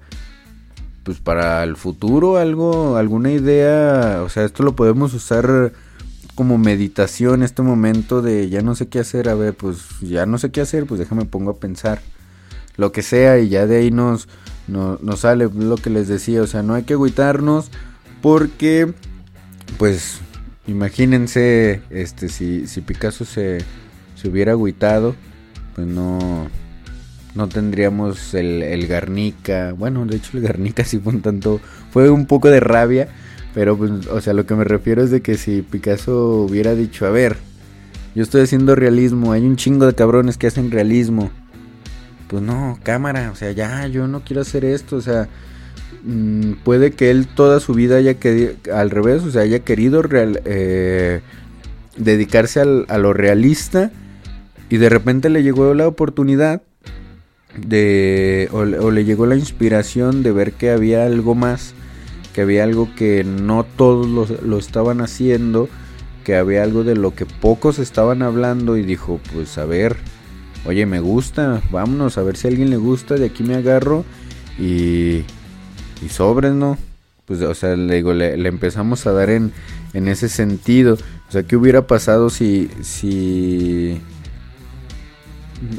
pues 1.03 1.19
para 1.19 1.63
el 1.63 1.75
futuro, 1.75 2.37
algo, 2.37 2.97
alguna 2.97 3.31
idea, 3.31 4.21
o 4.23 4.29
sea, 4.29 4.43
esto 4.43 4.63
lo 4.63 4.75
podemos 4.75 5.13
usar 5.13 5.71
como 6.35 6.57
meditación 6.57 7.41
este 7.41 7.61
momento 7.61 8.21
de 8.21 8.49
ya 8.49 8.61
no 8.61 8.75
sé 8.75 8.87
qué 8.87 8.99
hacer, 8.99 9.29
a 9.29 9.35
ver, 9.35 9.55
pues 9.55 9.79
ya 10.01 10.25
no 10.25 10.37
sé 10.37 10.51
qué 10.51 10.61
hacer, 10.61 10.85
pues 10.85 10.99
déjame 10.99 11.25
pongo 11.25 11.51
a 11.51 11.57
pensar 11.57 12.01
lo 12.77 12.91
que 12.91 13.01
sea 13.01 13.39
y 13.39 13.47
ya 13.49 13.65
de 13.65 13.77
ahí 13.77 13.91
nos, 13.91 14.27
nos, 14.67 15.19
sale 15.19 15.49
lo 15.53 15.77
que 15.77 15.89
les 15.89 16.07
decía, 16.07 16.41
o 16.41 16.47
sea, 16.47 16.61
no 16.61 16.73
hay 16.73 16.83
que 16.83 16.93
agüitarnos 16.93 17.71
porque 18.21 18.93
pues 19.77 20.19
imagínense 20.67 21.81
este 21.89 22.27
si, 22.27 22.67
si 22.67 22.81
Picasso 22.81 23.23
se, 23.23 23.59
se 24.15 24.27
hubiera 24.27 24.51
agüitado, 24.51 25.15
pues 25.73 25.87
no 25.87 26.49
no 27.33 27.49
tendríamos 27.49 28.33
el, 28.33 28.63
el 28.63 28.87
Garnica, 28.87 29.73
bueno, 29.73 30.05
de 30.05 30.17
hecho 30.17 30.37
el 30.37 30.43
Garnica 30.43 30.83
sí 30.85 30.99
fue 30.99 31.13
un 31.13 31.21
tanto 31.21 31.61
fue 31.91 32.09
un 32.09 32.25
poco 32.25 32.49
de 32.49 32.59
rabia 32.59 33.07
pero, 33.55 33.77
pues, 33.77 34.07
o 34.07 34.19
sea, 34.19 34.33
lo 34.33 34.45
que 34.45 34.53
me 34.53 34.65
refiero 34.65 35.01
es 35.01 35.11
de 35.11 35.21
que 35.21 35.37
si 35.37 35.61
Picasso 35.61 36.41
hubiera 36.41 36.75
dicho, 36.75 37.05
a 37.05 37.09
ver, 37.09 37.37
yo 38.13 38.21
estoy 38.21 38.41
haciendo 38.41 38.75
realismo, 38.75 39.31
hay 39.31 39.43
un 39.43 39.55
chingo 39.55 39.87
de 39.87 39.95
cabrones 39.95 40.37
que 40.37 40.47
hacen 40.47 40.71
realismo. 40.71 41.31
Pues 42.27 42.43
no, 42.43 42.77
cámara, 42.83 43.31
o 43.31 43.35
sea, 43.35 43.53
ya, 43.53 43.87
yo 43.87 44.09
no 44.09 44.25
quiero 44.25 44.41
hacer 44.41 44.65
esto, 44.65 44.97
o 44.97 45.01
sea, 45.01 45.29
mm, 46.03 46.55
puede 46.65 46.91
que 46.91 47.09
él 47.09 47.27
toda 47.27 47.61
su 47.61 47.73
vida 47.73 47.95
haya 47.95 48.15
querido, 48.15 48.55
al 48.73 48.89
revés, 48.89 49.23
o 49.23 49.31
sea, 49.31 49.43
haya 49.43 49.59
querido 49.59 50.03
eh, 50.11 51.21
dedicarse 51.95 52.59
a 52.59 52.97
lo 52.97 53.13
realista 53.13 53.89
y 54.69 54.77
de 54.77 54.89
repente 54.89 55.29
le 55.29 55.43
llegó 55.43 55.73
la 55.75 55.87
oportunidad 55.87 56.61
de, 57.55 58.49
o 58.51 58.91
le 58.91 59.05
llegó 59.05 59.25
la 59.25 59.37
inspiración 59.37 60.23
de 60.23 60.33
ver 60.33 60.51
que 60.51 60.71
había 60.71 61.05
algo 61.05 61.35
más 61.35 61.73
que 62.35 62.41
había 62.41 62.65
algo 62.65 62.93
que 62.97 63.23
no 63.23 63.65
todos 63.77 64.29
lo, 64.43 64.57
estaban 64.57 64.99
haciendo, 64.99 65.69
que 66.25 66.35
había 66.35 66.63
algo 66.63 66.83
de 66.83 66.93
lo 66.93 67.15
que 67.15 67.25
pocos 67.25 67.79
estaban 67.79 68.21
hablando 68.21 68.75
y 68.75 68.83
dijo, 68.83 69.21
pues 69.31 69.57
a 69.57 69.63
ver, 69.63 69.95
oye, 70.65 70.85
me 70.85 70.99
gusta, 70.99 71.61
vámonos 71.71 72.17
a 72.17 72.23
ver 72.23 72.35
si 72.35 72.47
a 72.47 72.49
alguien 72.49 72.71
le 72.71 72.75
gusta, 72.75 73.15
de 73.15 73.27
aquí 73.27 73.43
me 73.43 73.55
agarro 73.55 74.03
y, 74.59 75.23
y 76.03 76.09
sobres, 76.09 76.51
¿no? 76.51 76.77
Pues, 77.23 77.41
o 77.41 77.55
sea, 77.55 77.77
le 77.77 77.95
digo, 77.95 78.11
le, 78.11 78.33
empezamos 78.49 79.07
a 79.07 79.13
dar 79.13 79.29
en, 79.29 79.53
en 79.93 80.09
ese 80.09 80.27
sentido. 80.27 80.97
O 81.29 81.31
sea, 81.31 81.43
¿qué 81.43 81.55
hubiera 81.55 81.87
pasado 81.87 82.29
si, 82.29 82.69
si, 82.81 84.01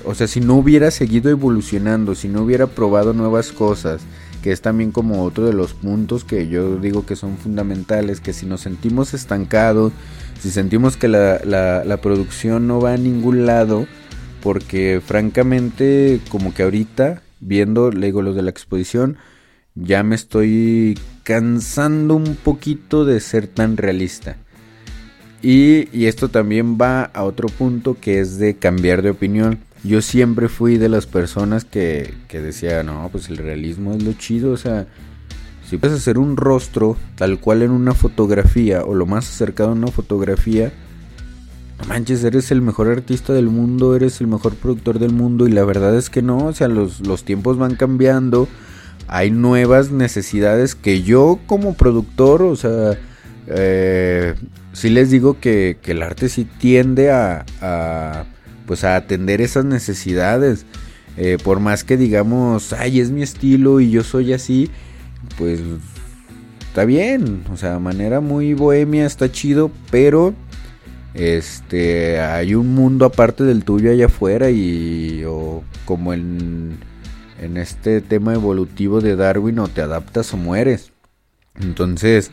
o 0.07 0.15
sea, 0.15 0.27
si 0.27 0.41
no 0.41 0.55
hubiera 0.55 0.91
seguido 0.91 1.31
evolucionando, 1.31 2.15
si 2.15 2.29
no 2.29 2.41
hubiera 2.41 2.67
probado 2.67 3.13
nuevas 3.13 3.53
cosas, 3.53 4.01
que 4.47 4.53
es 4.53 4.61
también 4.63 4.93
como 4.93 5.25
otro 5.25 5.45
de 5.45 5.53
los 5.53 5.75
puntos 5.75 6.23
que 6.23 6.47
yo 6.47 6.77
digo 6.77 7.05
que 7.05 7.17
son 7.17 7.37
fundamentales, 7.37 8.21
que 8.21 8.33
si 8.33 8.47
nos 8.47 8.61
sentimos 8.61 9.13
estancados, 9.13 9.93
si 10.39 10.53
sentimos 10.53 10.97
que 10.97 11.09
la, 11.09 11.41
la, 11.45 11.97
producción 11.97 12.69
no 12.69 12.81
va 12.81 12.93
a 12.93 12.97
ningún 12.97 13.45
lado, 13.45 13.89
porque 14.45 15.03
francamente 15.05 16.21
como 16.29 16.55
que 16.55 16.63
ahorita, 16.63 17.23
viendo, 17.41 17.91
le 17.91 18.07
digo 18.07 18.23
los 18.23 18.37
de 18.37 18.43
la 18.43 18.51
exposición, 18.51 19.17
ya 19.75 20.05
me 20.05 20.15
estoy 20.15 20.97
cansando 21.25 22.15
un 22.15 22.37
poquito 22.37 23.05
de 23.05 23.19
ser 23.19 23.49
tan 23.49 23.77
realista. 23.77 24.37
Y, 25.43 25.89
y, 25.93 26.07
esto 26.07 26.29
también 26.29 26.79
va 26.81 27.03
a 27.03 27.25
otro 27.25 27.49
punto 27.49 27.97
que 28.01 28.21
es 28.21 28.39
de 28.39 28.55
cambiar 28.55 29.03
de 29.03 29.11
opinión 29.11 29.59
yo 29.85 30.03
siempre 30.03 30.49
fui 30.49 30.79
de 30.79 30.89
las 30.89 31.07
personas 31.07 31.65
que, 31.65 32.15
que 32.29 32.41
decía, 32.41 32.83
no, 32.83 33.09
pues 33.11 33.29
el 33.29 33.37
realismo 33.37 33.95
es 33.95 34.03
lo 34.03 34.13
chido, 34.15 34.53
o 34.53 34.57
sea, 34.57 34.87
si 35.69 35.79
puedes 35.79 35.97
hacer 35.97 36.19
un 36.19 36.37
rostro 36.37 36.97
tal 37.17 37.41
cual 37.41 37.63
en 37.63 37.71
una 37.71 37.95
fotografía 37.95 38.85
o 38.85 38.95
lo 38.95 39.07
más 39.07 39.29
acercado 39.29 39.71
a 39.71 39.73
una 39.73 39.89
fotografía, 39.89 40.73
no 41.79 41.85
manches, 41.87 42.25
eres 42.25 42.51
el 42.51 42.63
mejor 42.63 42.89
artista 42.89 43.33
del 43.33 43.49
mundo, 43.49 43.97
eres 43.97 44.21
el 44.21 44.29
mejor 44.29 44.55
productor 44.55 44.99
del 44.99 45.13
mundo 45.13 45.47
y 45.47 45.53
la 45.53 45.65
verdad 45.65 45.97
es 45.97 46.09
que 46.09 46.23
no, 46.23 46.47
o 46.47 46.53
sea, 46.53 46.69
los, 46.69 47.07
los 47.07 47.25
tiempos 47.25 47.59
van 47.59 47.75
cambiando, 47.75 48.49
hay 49.09 49.31
nuevas 49.31 49.91
necesidades 49.91 50.75
que 50.75 51.03
yo 51.03 51.39
como 51.47 51.75
productor, 51.75 52.43
o 52.43 52.57
sea, 52.57 52.99
eh, 53.47 54.35
sí 54.73 54.91
les 54.91 55.11
digo 55.11 55.39
que, 55.41 55.79
el 55.85 56.03
arte 56.03 56.29
sí 56.29 56.45
tiende 56.45 57.11
a, 57.11 57.45
pues 58.67 58.85
a 58.85 58.97
atender 58.97 59.41
esas 59.41 59.65
necesidades. 59.65 60.67
Eh, 61.17 61.39
por 61.43 61.61
más 61.61 61.85
que 61.85 61.97
digamos, 61.97 62.73
ay, 62.73 63.01
es 63.01 63.11
mi 63.11 63.23
estilo 63.23 63.81
y 63.81 63.91
yo 63.91 64.03
soy 64.03 64.35
así, 64.35 64.71
pues 65.39 65.61
está 66.69 66.85
bien, 66.85 67.43
o 67.51 67.57
sea, 67.57 67.79
manera 67.79 68.21
muy 68.21 68.53
bohemia, 68.53 69.07
está 69.07 69.33
chido, 69.33 69.71
pero 69.91 70.35
este 71.15 72.21
hay 72.21 72.55
un 72.55 72.75
mundo 72.75 73.07
aparte 73.07 73.45
del 73.45 73.65
tuyo 73.65 73.91
allá 73.91 74.07
afuera 74.07 74.51
y 74.51 75.25
o 75.27 75.65
como 75.87 76.13
en, 76.13 76.77
en 77.41 77.57
este 77.57 78.03
tema 78.03 78.35
evolutivo 78.35 79.01
de 79.01 79.17
Darwin 79.17 79.59
o 79.61 79.69
te 79.69 79.81
adaptas 79.81 80.35
o 80.35 80.37
mueres. 80.37 80.93
Entonces, 81.59 82.31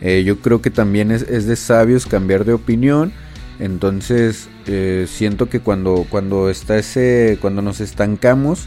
eh, 0.00 0.24
yo 0.24 0.40
creo 0.40 0.60
que 0.60 0.70
también 0.70 1.12
es, 1.12 1.22
es, 1.22 1.46
de 1.46 1.54
sabios 1.54 2.06
cambiar 2.06 2.44
de 2.44 2.54
opinión. 2.54 3.12
Entonces, 3.58 4.48
eh, 4.66 5.06
siento 5.08 5.48
que 5.48 5.60
cuando, 5.60 6.06
cuando 6.08 6.50
está 6.50 6.76
ese, 6.76 7.38
cuando 7.40 7.62
nos 7.62 7.80
estancamos, 7.80 8.66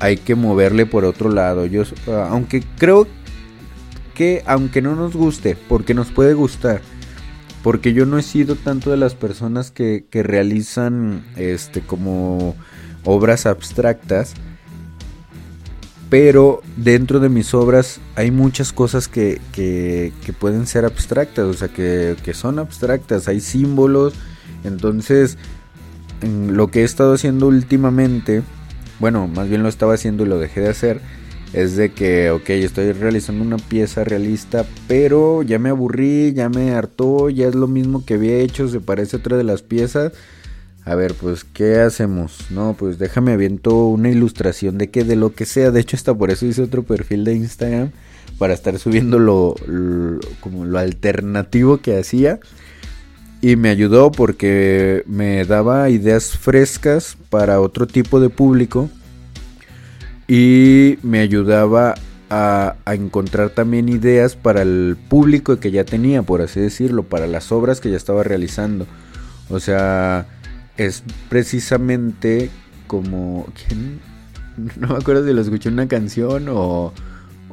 hay 0.00 0.16
que 0.16 0.34
moverle 0.34 0.86
por 0.86 1.04
otro 1.04 1.30
lado. 1.30 1.66
Yo, 1.66 1.84
aunque 2.28 2.62
creo 2.78 3.06
que, 4.14 4.42
aunque 4.46 4.82
no 4.82 4.96
nos 4.96 5.14
guste, 5.14 5.56
porque 5.68 5.94
nos 5.94 6.10
puede 6.10 6.34
gustar, 6.34 6.80
porque 7.62 7.92
yo 7.92 8.06
no 8.06 8.18
he 8.18 8.22
sido 8.22 8.56
tanto 8.56 8.90
de 8.90 8.96
las 8.96 9.14
personas 9.14 9.70
que, 9.70 10.06
que 10.10 10.22
realizan, 10.22 11.24
este, 11.36 11.82
como 11.82 12.56
obras 13.04 13.46
abstractas 13.46 14.34
pero 16.12 16.60
dentro 16.76 17.20
de 17.20 17.30
mis 17.30 17.54
obras 17.54 17.98
hay 18.16 18.30
muchas 18.30 18.74
cosas 18.74 19.08
que, 19.08 19.40
que, 19.50 20.12
pueden 20.38 20.66
ser 20.66 20.84
abstractas, 20.84 21.46
o 21.46 21.54
sea, 21.54 21.68
que, 21.68 22.16
que, 22.22 22.34
son 22.34 22.58
abstractas, 22.58 23.28
hay 23.28 23.40
símbolos, 23.40 24.12
entonces 24.62 25.38
lo 26.20 26.68
que 26.68 26.82
he 26.82 26.84
estado 26.84 27.14
haciendo 27.14 27.46
últimamente, 27.46 28.42
bueno, 29.00 29.26
más 29.26 29.48
bien 29.48 29.62
lo 29.62 29.70
estaba 29.70 29.94
haciendo 29.94 30.26
y 30.26 30.28
lo 30.28 30.38
dejé 30.38 30.60
de 30.60 30.68
hacer, 30.68 31.00
es 31.54 31.76
de 31.76 31.92
que, 31.92 32.30
ok, 32.30 32.50
estoy 32.50 32.92
realizando 32.92 33.42
una 33.42 33.56
pieza 33.56 34.04
realista, 34.04 34.66
pero 34.88 35.42
ya 35.42 35.58
me 35.58 35.70
aburrí, 35.70 36.34
ya 36.34 36.50
me 36.50 36.72
hartó, 36.72 37.30
ya 37.30 37.48
es 37.48 37.54
lo 37.54 37.68
mismo 37.68 38.04
que 38.04 38.14
había 38.14 38.36
hecho, 38.36 38.68
se 38.68 38.80
parece 38.80 39.16
a 39.16 39.20
otra 39.20 39.38
de 39.38 39.44
las 39.44 39.62
piezas 39.62 40.12
a 40.84 40.96
ver, 40.96 41.14
pues, 41.14 41.44
¿qué 41.44 41.78
hacemos? 41.80 42.50
No, 42.50 42.74
pues 42.76 42.98
déjame 42.98 43.32
aviento 43.32 43.86
una 43.86 44.10
ilustración 44.10 44.78
de 44.78 44.90
que 44.90 45.04
de 45.04 45.14
lo 45.14 45.32
que 45.32 45.46
sea. 45.46 45.70
De 45.70 45.80
hecho, 45.80 45.96
hasta 45.96 46.12
por 46.12 46.30
eso 46.30 46.44
hice 46.44 46.62
otro 46.62 46.82
perfil 46.82 47.24
de 47.24 47.34
Instagram. 47.34 47.90
Para 48.38 48.54
estar 48.54 48.76
subiendo 48.78 49.20
lo, 49.20 49.54
como 50.40 50.64
lo 50.64 50.78
alternativo 50.78 51.78
que 51.78 51.98
hacía. 51.98 52.40
Y 53.40 53.54
me 53.54 53.68
ayudó 53.68 54.10
porque 54.10 55.04
me 55.06 55.44
daba 55.44 55.88
ideas 55.90 56.36
frescas 56.36 57.16
para 57.30 57.60
otro 57.60 57.86
tipo 57.86 58.18
de 58.18 58.28
público. 58.28 58.90
Y 60.26 60.98
me 61.02 61.20
ayudaba 61.20 61.94
a, 62.28 62.74
a, 62.84 62.94
encontrar 62.94 63.50
también 63.50 63.88
ideas 63.88 64.34
para 64.34 64.62
el 64.62 64.96
público 65.08 65.60
que 65.60 65.70
ya 65.70 65.84
tenía, 65.84 66.22
por 66.22 66.40
así 66.40 66.58
decirlo, 66.58 67.04
para 67.04 67.28
las 67.28 67.52
obras 67.52 67.80
que 67.80 67.90
ya 67.90 67.96
estaba 67.96 68.24
realizando. 68.24 68.86
O 69.50 69.60
sea, 69.60 70.26
es 70.76 71.02
precisamente 71.28 72.50
como... 72.86 73.46
No 74.76 74.88
me 74.88 74.96
acuerdo 74.96 75.26
si 75.26 75.32
lo 75.32 75.40
escuché 75.40 75.70
en 75.70 75.76
una 75.76 75.88
canción 75.88 76.46
o, 76.50 76.92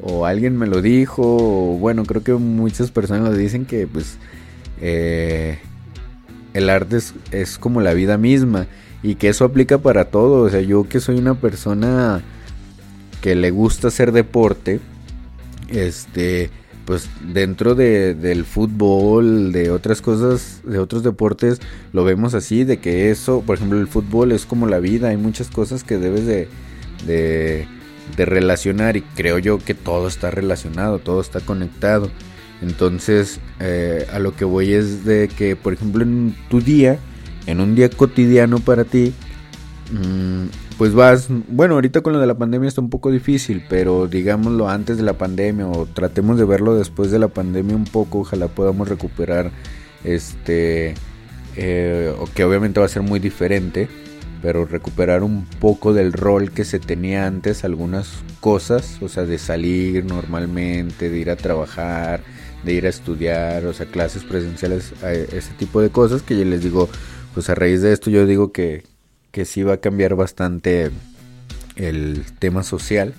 o 0.01 0.25
alguien 0.25 0.57
me 0.57 0.67
lo 0.67 0.81
dijo. 0.81 1.21
O, 1.23 1.77
bueno, 1.77 2.03
creo 2.03 2.23
que 2.25 2.33
muchas 2.33 2.91
personas 2.91 3.29
lo 3.29 3.33
dicen 3.33 3.65
que 3.65 3.87
pues 3.87 4.17
eh, 4.81 5.59
el 6.53 6.69
arte 6.69 6.97
es, 6.97 7.13
es, 7.31 7.57
como 7.57 7.79
la 7.79 7.93
vida 7.93 8.17
misma 8.17 8.67
y 9.01 9.15
que 9.15 9.29
eso 9.29 9.45
aplica 9.45 9.77
para 9.77 10.11
todo. 10.11 10.43
O 10.43 10.49
sea, 10.49 10.59
yo 10.59 10.89
que 10.89 10.99
soy 10.99 11.19
una 11.19 11.35
persona 11.35 12.21
que 13.21 13.33
le 13.33 13.49
gusta 13.51 13.87
hacer 13.87 14.11
deporte, 14.11 14.81
este 15.69 16.49
pues 16.85 17.09
dentro 17.21 17.75
de, 17.75 18.15
del 18.15 18.45
fútbol, 18.45 19.51
de 19.51 19.71
otras 19.71 20.01
cosas, 20.01 20.61
de 20.63 20.79
otros 20.79 21.03
deportes, 21.03 21.59
lo 21.93 22.03
vemos 22.03 22.33
así, 22.33 22.63
de 22.63 22.79
que 22.79 23.11
eso, 23.11 23.41
por 23.45 23.57
ejemplo, 23.57 23.79
el 23.79 23.87
fútbol 23.87 24.31
es 24.31 24.45
como 24.45 24.67
la 24.67 24.79
vida, 24.79 25.09
hay 25.09 25.17
muchas 25.17 25.49
cosas 25.49 25.83
que 25.83 25.97
debes 25.97 26.25
de, 26.25 26.47
de, 27.05 27.67
relacionar 28.17 28.97
y 28.97 29.01
creo 29.01 29.37
yo 29.37 29.59
que 29.59 29.73
todo 29.75 30.07
está 30.07 30.31
relacionado, 30.31 30.99
todo 30.99 31.21
está 31.21 31.39
conectado. 31.41 32.09
Entonces, 32.61 33.39
eh, 33.59 34.07
a 34.11 34.19
lo 34.19 34.35
que 34.35 34.43
voy 34.43 34.73
es 34.73 35.05
de 35.05 35.29
que, 35.29 35.55
por 35.55 35.73
ejemplo, 35.73 36.03
en 36.03 36.35
tu 36.49 36.59
día, 36.59 36.99
en 37.45 37.61
un 37.61 37.75
día 37.75 37.89
cotidiano 37.89 38.59
para 38.59 38.83
ti, 38.83 39.13
mmm, 39.91 40.47
pues 40.79 40.93
vas, 40.93 41.27
bueno, 41.49 41.73
ahorita 41.73 41.99
con 41.99 42.13
lo 42.13 42.19
de 42.19 42.25
la 42.25 42.37
pandemia 42.37 42.69
está 42.69 42.79
un 42.79 42.89
poco 42.89 43.11
difícil, 43.11 43.65
pero 43.67 44.07
digámoslo 44.07 44.69
antes 44.69 44.95
de 44.95 45.03
la 45.03 45.11
pandemia 45.11 45.67
o 45.67 45.85
tratemos 45.85 46.39
de 46.39 46.45
verlo 46.45 46.73
después 46.73 47.11
de 47.11 47.19
la 47.19 47.27
pandemia 47.27 47.75
un 47.75 47.83
poco, 47.83 48.19
ojalá 48.19 48.47
podamos 48.47 48.87
recuperar 48.87 49.51
este, 50.05 50.93
eh, 51.57 52.15
que 52.33 52.45
obviamente 52.45 52.79
va 52.79 52.85
a 52.85 52.89
ser 52.89 53.01
muy 53.01 53.19
diferente, 53.19 53.89
pero 54.41 54.65
recuperar 54.65 55.21
un 55.21 55.43
poco 55.59 55.91
del 55.91 56.13
rol 56.13 56.51
que 56.51 56.63
se 56.63 56.79
tenía 56.79 57.27
antes, 57.27 57.65
algunas 57.65 58.23
cosas, 58.39 58.99
o 59.01 59.09
sea, 59.09 59.25
de 59.25 59.37
salir 59.37 60.05
normalmente, 60.05 61.09
de 61.09 61.17
ir 61.19 61.29
a 61.29 61.35
trabajar, 61.35 62.21
de 62.63 62.71
ir 62.71 62.85
a 62.85 62.89
estudiar, 62.89 63.65
o 63.65 63.73
sea, 63.73 63.85
clases 63.85 64.23
presenciales, 64.23 64.93
ese 65.03 65.51
tipo 65.55 65.81
de 65.81 65.89
cosas 65.89 66.21
que 66.21 66.39
yo 66.39 66.45
les 66.45 66.63
digo, 66.63 66.87
pues 67.33 67.49
a 67.49 67.55
raíz 67.55 67.81
de 67.81 67.91
esto 67.91 68.09
yo 68.09 68.25
digo 68.25 68.53
que, 68.53 68.83
que 69.31 69.45
sí 69.45 69.63
va 69.63 69.73
a 69.73 69.77
cambiar 69.77 70.15
bastante 70.15 70.91
el 71.75 72.23
tema 72.39 72.63
social. 72.63 73.13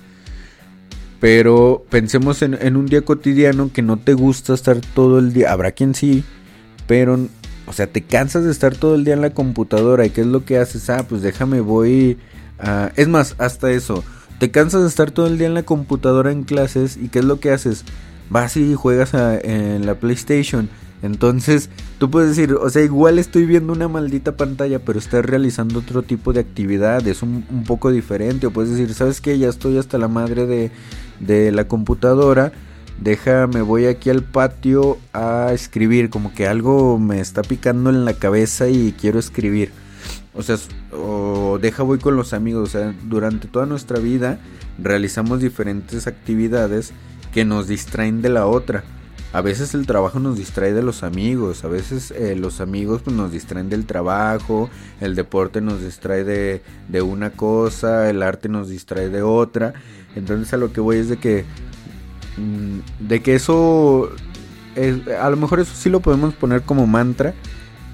Pero 1.21 1.85
pensemos 1.91 2.41
en, 2.43 2.77
un 2.77 2.87
día 2.87 3.03
cotidiano 3.03 3.71
que 3.73 3.83
no 3.83 3.99
te 3.99 4.15
gusta 4.15 4.55
estar 4.55 4.79
todo 4.95 5.19
el 5.19 5.33
día. 5.33 5.53
Habrá 5.53 5.73
quien 5.73 5.95
sí, 5.95 6.25
pero, 6.87 7.19
o 7.67 7.73
sea, 7.73 7.87
te 7.87 8.03
cansas 8.03 8.45
de 8.45 8.51
estar 8.51 8.75
todo 8.75 8.95
el 8.95 9.05
día 9.05 9.15
en 9.15 9.21
la 9.21 9.31
computadora. 9.31 10.07
¿Y 10.07 10.11
qué 10.11 10.23
es 10.23 10.27
lo 10.27 10.45
que 10.45 10.59
haces? 10.59 10.89
Ah, 10.89 11.07
pues 11.07 11.21
déjame, 11.21 11.61
voy. 11.61 12.19
Es 12.97 13.09
más, 13.09 13.35
hasta 13.39 13.71
eso. 13.71 14.03
Te 14.39 14.51
cansas 14.51 14.81
de 14.81 14.89
estar 14.89 15.11
todo 15.11 15.27
el 15.27 15.37
día 15.37 15.47
en 15.47 15.55
la 15.55 15.63
computadora 15.63 16.33
en 16.33 16.45
clases. 16.45 16.97
¿Y 16.97 17.09
qué 17.09 17.19
es 17.19 17.25
lo 17.27 17.39
que 17.39 17.51
haces? 17.51 17.85
Vas 18.31 18.57
y 18.57 18.75
juegas 18.75 19.13
en 19.13 19.85
la 19.85 19.97
PlayStation 19.97 20.71
entonces, 21.03 21.71
tú 21.99 22.11
puedes 22.11 22.37
decir, 22.37 22.55
o 22.55 22.69
sea, 22.69 22.83
igual 22.83 23.19
estoy 23.19 23.47
viendo 23.47 23.73
una 23.73 23.89
maldita 23.89 24.37
pantalla, 24.37 24.79
pero 24.81 24.99
estás 24.99 25.25
realizando 25.25 25.79
otro 25.79 26.03
tipo 26.03 26.33
de 26.33 26.41
actividad, 26.41 27.07
es 27.07 27.23
un, 27.23 27.43
poco 27.67 27.91
diferente. 27.91 28.47
O 28.47 28.51
puedes 28.51 28.71
decir, 28.71 28.93
¿sabes 28.95 29.21
qué? 29.21 29.39
Ya 29.39 29.49
estoy 29.49 29.79
hasta 29.79 29.99
la 29.99 30.09
madre 30.09 30.47
de, 30.47 30.71
de 31.21 31.53
la 31.53 31.67
computadora. 31.69 32.53
Deja, 33.01 33.47
me 33.47 33.63
voy 33.63 33.87
aquí 33.87 34.11
al 34.11 34.23
patio 34.23 34.99
a 35.15 35.53
escribir, 35.55 36.11
como 36.11 36.35
que 36.35 36.47
algo 36.47 36.99
me 36.99 37.21
está 37.21 37.41
picando 37.43 37.89
en 37.89 38.05
la 38.05 38.13
cabeza 38.13 38.69
y 38.69 38.93
quiero 38.93 39.19
escribir. 39.19 39.73
O 40.35 40.43
sea, 40.43 40.57
o 40.93 41.59
deja 41.61 41.83
voy 41.83 41.99
con 41.99 42.15
los 42.15 42.35
amigos. 42.35 42.69
O 42.69 42.73
sea, 42.73 42.95
durante 43.05 43.49
toda 43.49 43.65
nuestra 43.65 43.99
vida 43.99 44.39
realizamos 44.79 45.41
diferentes 45.41 46.07
actividades 46.07 46.93
que 47.33 47.47
nos 47.47 47.69
distraen 47.69 48.21
de 48.21 48.29
la 48.29 48.47
otra. 48.47 48.85
A 49.33 49.43
veces 49.43 49.75
el 49.75 49.87
trabajo 49.87 50.19
nos 50.19 50.37
distrae 50.37 50.73
de 50.73 50.83
los 50.83 51.05
amigos, 51.05 51.63
a 51.63 51.69
veces 51.69 52.11
eh, 52.11 52.35
los 52.35 52.61
amigos 52.61 53.03
pues, 53.03 53.15
nos 53.15 53.31
distraen 53.31 53.69
del 53.69 53.87
trabajo, 53.87 54.69
el 55.01 55.15
deporte 55.15 55.61
nos 55.61 55.81
distrae 55.81 56.25
de, 56.25 56.63
de, 56.89 57.03
una 57.03 57.31
cosa, 57.31 58.11
el 58.11 58.25
arte 58.25 58.49
nos 58.49 58.69
distrae 58.69 59.09
de 59.09 59.23
otra. 59.23 59.73
Entonces 60.17 60.53
a 60.53 60.57
lo 60.57 60.73
que 60.73 60.81
voy 60.81 60.97
es 60.97 61.09
de 61.09 61.19
que, 61.19 61.45
mm, 62.39 63.07
de 63.07 63.23
que 63.23 63.37
eso, 63.37 64.11
a 65.21 65.31
lo 65.31 65.37
mejor 65.37 65.61
eso 65.61 65.75
sí 65.77 65.91
lo 65.91 66.01
podemos 66.01 66.35
poner 66.35 66.63
como 66.63 66.89
mantra, 66.89 67.33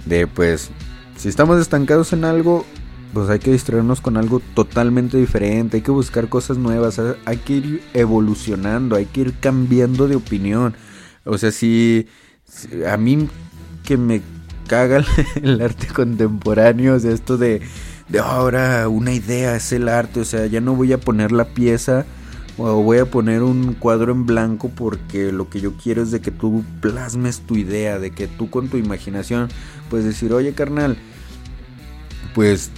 de 0.06 0.26
pues, 0.26 0.70
si 1.18 1.28
estamos 1.28 1.60
estancados 1.60 2.14
en 2.14 2.24
algo, 2.24 2.64
pues 3.12 3.28
hay 3.28 3.40
que 3.40 3.52
distraernos 3.52 4.00
con 4.00 4.16
algo 4.16 4.40
totalmente 4.54 5.18
diferente, 5.18 5.76
hay 5.76 5.82
que 5.82 5.90
buscar 5.90 6.30
cosas 6.30 6.56
nuevas, 6.56 6.98
hay 7.26 7.36
que 7.36 7.52
ir 7.52 7.82
evolucionando, 7.92 8.96
hay 8.96 9.04
que 9.04 9.20
ir 9.20 9.34
cambiando 9.38 10.08
de 10.08 10.16
opinión 10.16 10.74
o 11.26 11.38
sea, 11.38 11.50
si, 11.50 12.06
a 12.88 12.96
mí 12.96 13.28
que 13.84 13.96
me 13.96 14.22
caga 14.66 15.04
el, 15.42 15.60
arte 15.60 15.88
contemporáneo, 15.88 16.94
o 16.94 16.98
sea, 16.98 17.12
esto 17.12 17.36
de, 17.36 17.60
de 18.08 18.18
ahora 18.18 18.88
una 18.88 19.12
idea 19.12 19.56
es 19.56 19.72
el 19.72 19.88
arte, 19.88 20.20
o 20.20 20.24
sea, 20.24 20.46
ya 20.46 20.60
no 20.60 20.74
voy 20.74 20.92
a 20.92 21.00
poner 21.00 21.32
la 21.32 21.46
pieza 21.46 22.06
o 22.58 22.82
voy 22.82 22.98
a 22.98 23.04
poner 23.04 23.42
un 23.42 23.74
cuadro 23.74 24.12
en 24.12 24.24
blanco 24.24 24.70
porque 24.74 25.30
lo 25.30 25.50
que 25.50 25.60
yo 25.60 25.74
quiero 25.74 26.02
es 26.02 26.10
de 26.10 26.20
que 26.20 26.30
tú 26.30 26.64
plasmes 26.80 27.40
tu 27.40 27.56
idea, 27.56 27.98
de 27.98 28.12
que 28.12 28.28
tú 28.28 28.48
con 28.48 28.68
tu 28.68 28.78
imaginación 28.78 29.48
puedes 29.90 30.06
decir, 30.06 30.32
oye 30.32 30.54
carnal, 30.54 30.96
pues 32.34 32.70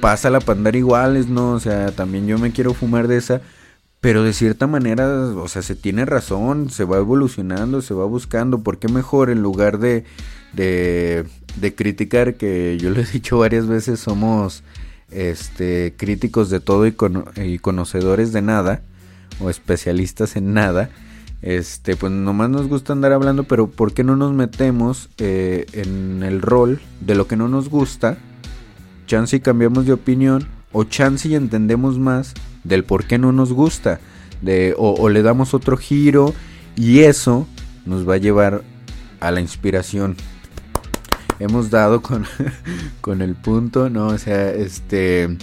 pasa 0.00 0.30
la 0.30 0.40
pandar 0.40 0.76
iguales, 0.76 1.28
¿no? 1.28 1.52
O 1.52 1.60
sea, 1.60 1.92
también 1.92 2.26
yo 2.26 2.38
me 2.38 2.50
quiero 2.50 2.74
fumar 2.74 3.08
de 3.08 3.16
esa, 3.16 3.42
pero 4.00 4.22
de 4.22 4.32
cierta 4.32 4.66
manera, 4.66 5.06
o 5.08 5.46
sea, 5.48 5.60
se 5.60 5.76
tiene 5.76 6.06
razón, 6.06 6.70
se 6.70 6.84
va 6.84 6.96
evolucionando, 6.96 7.82
se 7.82 7.92
va 7.92 8.06
buscando. 8.06 8.60
¿Por 8.60 8.78
qué 8.78 8.88
mejor 8.88 9.28
en 9.28 9.42
lugar 9.42 9.78
de, 9.78 10.04
de, 10.54 11.26
de 11.56 11.74
criticar, 11.74 12.34
que 12.34 12.78
yo 12.80 12.90
lo 12.90 13.00
he 13.00 13.04
dicho 13.04 13.38
varias 13.38 13.66
veces, 13.66 14.00
somos 14.00 14.62
este, 15.10 15.94
críticos 15.98 16.48
de 16.48 16.60
todo 16.60 16.86
y, 16.86 16.96
y 17.36 17.58
conocedores 17.58 18.32
de 18.32 18.40
nada, 18.40 18.82
o 19.38 19.50
especialistas 19.50 20.34
en 20.36 20.54
nada? 20.54 20.88
Este, 21.42 21.96
pues 21.96 22.10
nomás 22.10 22.48
nos 22.48 22.68
gusta 22.68 22.94
andar 22.94 23.12
hablando, 23.12 23.44
pero 23.44 23.66
¿por 23.66 23.92
qué 23.92 24.02
no 24.02 24.16
nos 24.16 24.32
metemos 24.32 25.10
eh, 25.18 25.66
en 25.72 26.22
el 26.22 26.40
rol 26.40 26.80
de 27.00 27.14
lo 27.14 27.26
que 27.26 27.36
no 27.36 27.48
nos 27.48 27.68
gusta? 27.68 28.16
Chance 29.06 29.36
y 29.36 29.40
cambiamos 29.40 29.84
de 29.84 29.92
opinión, 29.92 30.48
o 30.72 30.84
chance 30.84 31.28
y 31.28 31.34
entendemos 31.34 31.98
más 31.98 32.34
del 32.64 32.84
por 32.84 33.04
qué 33.04 33.18
no 33.18 33.32
nos 33.32 33.52
gusta, 33.52 34.00
de, 34.42 34.74
o, 34.78 35.08
le 35.08 35.22
damos 35.22 35.54
otro 35.54 35.76
giro 35.76 36.34
y 36.76 37.00
eso 37.00 37.46
nos 37.86 38.08
va 38.08 38.14
a 38.14 38.18
llevar 38.18 38.62
a 39.20 39.30
la 39.30 39.40
inspiración. 39.40 40.16
Hemos 41.38 41.70
dado 41.70 42.02
con, 42.02 42.26
con 43.00 43.22
el 43.22 43.34
punto, 43.34 43.90
¿no? 43.90 44.08
O 44.08 44.18
sea, 44.18 44.50
este, 44.50 45.36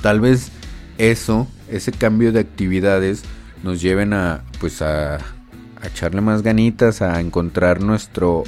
tal 0.00 0.20
vez 0.20 0.50
eso, 0.98 1.48
ese 1.68 1.92
cambio 1.92 2.32
de 2.32 2.40
actividades 2.40 3.22
nos 3.62 3.80
lleven 3.80 4.12
a, 4.12 4.42
pues 4.60 4.82
a, 4.82 5.16
a 5.16 5.86
echarle 5.86 6.20
más 6.20 6.42
ganitas, 6.42 7.02
a 7.02 7.20
encontrar 7.20 7.80
nuestro 7.80 8.44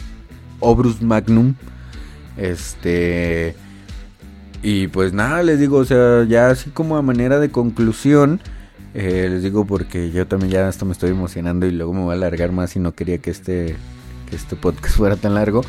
obrus 0.61 1.03
magnum, 1.03 1.55
este, 2.37 3.57
y 4.65 4.89
pues 4.89 5.13
nada, 5.13 5.43
les 5.43 5.61
digo, 5.61 5.77
o 5.77 5.85
sea, 5.85 6.25
ya 6.25 6.49
así 6.49 6.71
como 6.71 6.97
a 6.97 7.03
manera 7.03 7.39
de 7.39 7.51
conclusión, 7.51 8.41
eh, 8.95 9.29
les 9.31 9.43
digo 9.43 9.67
porque 9.67 10.11
yo 10.11 10.27
también 10.27 10.53
ya 10.53 10.69
hasta 10.69 10.87
me 10.87 10.93
estoy 10.93 11.11
emocionando 11.11 11.67
y 11.67 11.71
luego 11.71 11.93
me 11.93 12.01
voy 12.01 12.13
a 12.13 12.15
alargar 12.15 12.51
más 12.51 12.75
y 12.75 12.79
no 12.79 12.95
quería 12.95 13.19
que 13.19 13.31
este, 13.31 13.77
que 14.31 14.37
este 14.37 14.57
podcast 14.57 14.97
fuera 14.97 15.17
tan 15.17 15.35
largo. 15.35 15.61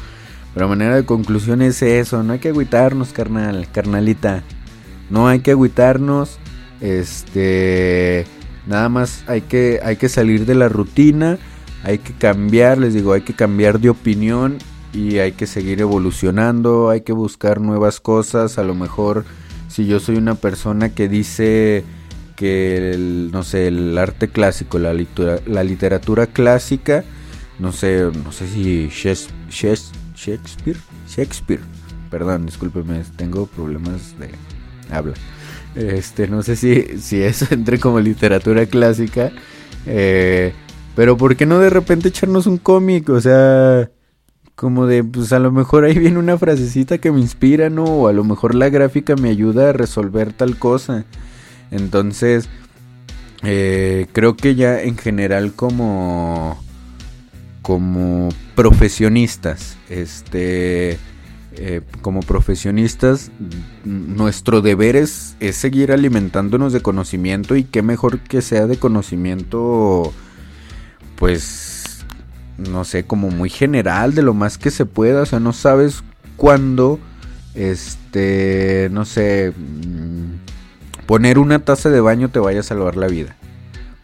Pero 0.53 0.67
a 0.67 0.69
manera 0.69 0.95
de 0.95 1.03
conclusión 1.03 1.61
es 1.61 1.81
eso, 1.81 2.23
no 2.23 2.31
hay 2.31 2.39
que 2.39 2.47
agüitarnos, 2.47 3.11
carnal, 3.11 3.67
carnalita. 3.69 4.43
No 5.09 5.27
hay 5.27 5.41
que 5.41 5.51
agüitarnos. 5.51 6.39
Este, 6.79 8.25
nada 8.65 8.87
más 8.87 9.25
hay 9.27 9.41
que, 9.41 9.81
hay 9.83 9.97
que 9.97 10.07
salir 10.07 10.45
de 10.45 10.55
la 10.55 10.69
rutina, 10.69 11.37
hay 11.83 11.97
que 11.97 12.13
cambiar, 12.13 12.77
les 12.77 12.93
digo, 12.93 13.11
hay 13.11 13.23
que 13.23 13.33
cambiar 13.33 13.81
de 13.81 13.89
opinión 13.89 14.57
y 14.95 15.19
hay 15.19 15.33
que 15.33 15.45
seguir 15.45 15.81
evolucionando, 15.81 16.89
hay 16.89 17.01
que 17.01 17.11
buscar 17.11 17.59
nuevas 17.59 17.99
cosas, 17.99 18.57
a 18.57 18.63
lo 18.63 18.75
mejor 18.75 19.25
si 19.67 19.85
yo 19.85 19.99
soy 19.99 20.15
una 20.15 20.35
persona 20.35 20.89
que 20.95 21.09
dice 21.09 21.83
que 22.37 22.91
el, 22.91 23.29
no 23.31 23.43
sé, 23.43 23.67
el 23.67 23.97
arte 23.97 24.29
clásico, 24.29 24.79
la, 24.79 24.93
literatura, 24.93 25.41
la 25.53 25.63
literatura 25.63 26.27
clásica, 26.27 27.03
no 27.59 27.73
sé, 27.73 28.09
no 28.23 28.31
sé 28.31 28.47
si 28.47 28.87
Shakespeare, 28.89 30.77
Shakespeare, 31.07 31.59
perdón, 32.09 32.45
discúlpeme, 32.45 33.03
tengo 33.17 33.47
problemas 33.47 34.17
de 34.17 34.29
habla. 34.89 35.13
Este, 35.75 36.29
no 36.29 36.41
sé 36.41 36.55
si, 36.55 36.99
si 37.01 37.21
eso 37.21 37.47
entre 37.51 37.79
como 37.79 37.99
literatura 37.99 38.65
clásica, 38.65 39.33
eh, 39.85 40.53
pero 40.95 41.17
¿por 41.17 41.35
qué 41.35 41.45
no 41.45 41.59
de 41.59 41.69
repente 41.69 42.07
echarnos 42.07 42.47
un 42.47 42.57
cómic? 42.57 43.09
O 43.09 43.19
sea, 43.19 43.89
como 44.55 44.87
de, 44.87 45.03
pues 45.03 45.33
a 45.33 45.39
lo 45.39 45.51
mejor 45.51 45.83
ahí 45.83 45.97
viene 45.99 46.17
una 46.17 46.37
frasecita 46.37 46.97
que 46.97 47.11
me 47.11 47.19
inspira, 47.19 47.69
¿no? 47.69 47.83
O 47.83 48.07
a 48.07 48.13
lo 48.13 48.23
mejor 48.23 48.55
la 48.55 48.69
gráfica 48.69 49.15
me 49.15 49.29
ayuda 49.29 49.69
a 49.69 49.73
resolver 49.73 50.33
tal 50.33 50.57
cosa. 50.57 51.05
Entonces, 51.71 52.47
eh, 53.43 54.07
creo 54.13 54.35
que 54.35 54.55
ya 54.55 54.81
en 54.81 54.97
general 54.97 55.53
como, 55.53 56.57
como 57.61 58.29
profesionistas, 58.55 59.77
este, 59.89 60.97
eh, 61.57 61.81
como 62.01 62.21
profesionistas, 62.21 63.31
nuestro 63.83 64.61
deber 64.61 64.95
es, 64.95 65.35
es 65.41 65.57
seguir 65.57 65.91
alimentándonos 65.91 66.71
de 66.71 66.81
conocimiento 66.81 67.55
y 67.55 67.65
qué 67.65 67.81
mejor 67.81 68.19
que 68.19 68.41
sea 68.41 68.67
de 68.67 68.77
conocimiento, 68.77 70.13
pues 71.17 71.64
no 72.57 72.83
sé, 72.85 73.05
como 73.05 73.29
muy 73.29 73.49
general 73.49 74.15
de 74.15 74.21
lo 74.21 74.33
más 74.33 74.57
que 74.57 74.71
se 74.71 74.85
pueda, 74.85 75.23
o 75.23 75.25
sea, 75.25 75.39
no 75.39 75.53
sabes 75.53 76.03
cuándo, 76.35 76.99
este, 77.53 78.89
no 78.91 79.05
sé, 79.05 79.53
mm, 79.55 81.05
poner 81.05 81.37
una 81.39 81.59
taza 81.59 81.89
de 81.89 82.01
baño 82.01 82.29
te 82.29 82.39
vaya 82.39 82.61
a 82.61 82.63
salvar 82.63 82.95
la 82.95 83.07
vida. 83.07 83.35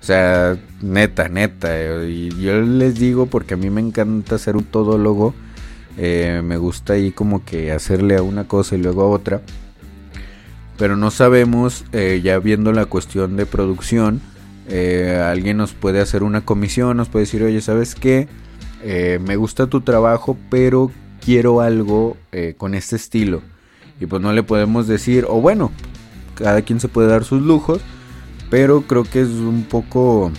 O 0.01 0.03
sea, 0.03 0.57
neta, 0.81 1.29
neta, 1.29 1.69
y 2.05 2.29
yo 2.41 2.59
les 2.61 2.95
digo 2.95 3.27
porque 3.27 3.53
a 3.53 3.57
mí 3.57 3.69
me 3.69 3.81
encanta 3.81 4.39
ser 4.39 4.57
un 4.57 4.63
todólogo, 4.63 5.35
eh, 5.97 6.41
me 6.43 6.57
gusta 6.57 6.93
ahí 6.93 7.11
como 7.11 7.45
que 7.45 7.71
hacerle 7.71 8.15
a 8.17 8.23
una 8.23 8.47
cosa 8.47 8.75
y 8.75 8.79
luego 8.79 9.03
a 9.03 9.09
otra, 9.09 9.41
pero 10.77 10.97
no 10.97 11.11
sabemos, 11.11 11.85
eh, 11.91 12.21
ya 12.23 12.39
viendo 12.39 12.71
la 12.73 12.87
cuestión 12.87 13.37
de 13.37 13.45
producción, 13.45 14.21
eh, 14.73 15.21
alguien 15.21 15.57
nos 15.57 15.73
puede 15.73 15.99
hacer 15.99 16.23
una 16.23 16.45
comisión, 16.45 16.95
nos 16.95 17.09
puede 17.09 17.25
decir, 17.25 17.43
oye, 17.43 17.59
¿sabes 17.59 17.93
qué? 17.93 18.29
Eh, 18.83 19.19
me 19.21 19.35
gusta 19.35 19.67
tu 19.67 19.81
trabajo, 19.81 20.37
pero 20.49 20.89
quiero 21.19 21.59
algo 21.59 22.15
eh, 22.31 22.55
con 22.57 22.73
este 22.73 22.95
estilo. 22.95 23.41
Y 23.99 24.05
pues 24.05 24.21
no 24.21 24.31
le 24.31 24.43
podemos 24.43 24.87
decir, 24.87 25.25
o 25.27 25.41
bueno, 25.41 25.71
cada 26.35 26.61
quien 26.61 26.79
se 26.79 26.87
puede 26.87 27.09
dar 27.09 27.25
sus 27.25 27.41
lujos, 27.41 27.81
pero 28.49 28.83
creo 28.83 29.03
que 29.03 29.19
es 29.19 29.27
un 29.27 29.65
poco, 29.69 30.31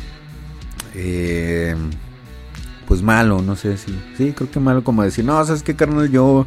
pues 2.87 3.03
malo, 3.03 3.43
no 3.43 3.55
sé 3.55 3.77
si, 3.77 3.93
sí, 4.17 4.33
creo 4.33 4.51
que 4.51 4.61
malo 4.61 4.83
como 4.83 5.03
decir, 5.03 5.27
no, 5.27 5.45
sabes 5.45 5.63
que 5.63 5.77
carnal, 5.77 6.11
yo, 6.11 6.47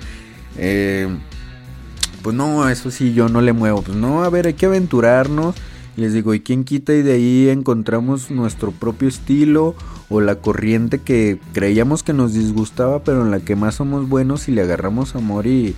pues 0.55 2.35
no, 2.35 2.67
eso 2.67 2.89
sí, 2.89 3.13
yo 3.13 3.29
no 3.29 3.41
le 3.41 3.53
muevo, 3.53 3.83
pues 3.83 3.95
no, 3.95 4.23
a 4.23 4.29
ver, 4.29 4.47
hay 4.47 4.55
que 4.55 4.65
aventurarnos 4.65 5.55
les 5.97 6.13
digo, 6.13 6.33
¿y 6.33 6.41
quién 6.41 6.63
quita 6.63 6.93
y 6.93 7.01
de 7.01 7.13
ahí 7.13 7.49
encontramos 7.49 8.29
nuestro 8.29 8.71
propio 8.71 9.07
estilo 9.07 9.75
o 10.09 10.21
la 10.21 10.35
corriente 10.35 10.99
que 10.99 11.39
creíamos 11.53 12.03
que 12.03 12.13
nos 12.13 12.33
disgustaba, 12.33 13.03
pero 13.03 13.21
en 13.21 13.31
la 13.31 13.39
que 13.39 13.55
más 13.55 13.75
somos 13.75 14.09
buenos 14.09 14.47
y 14.47 14.51
le 14.51 14.61
agarramos 14.61 15.15
amor 15.15 15.47
y, 15.47 15.75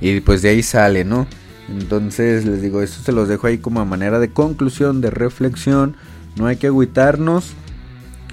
y 0.00 0.20
pues 0.20 0.42
de 0.42 0.50
ahí 0.50 0.62
sale, 0.62 1.04
¿no? 1.04 1.26
Entonces 1.68 2.44
les 2.44 2.62
digo, 2.62 2.82
eso 2.82 3.02
se 3.02 3.12
los 3.12 3.28
dejo 3.28 3.46
ahí 3.46 3.58
como 3.58 3.80
a 3.80 3.84
manera 3.84 4.18
de 4.18 4.30
conclusión, 4.30 5.00
de 5.00 5.10
reflexión. 5.10 5.96
No 6.36 6.46
hay 6.46 6.56
que 6.56 6.68
agüitarnos, 6.68 7.52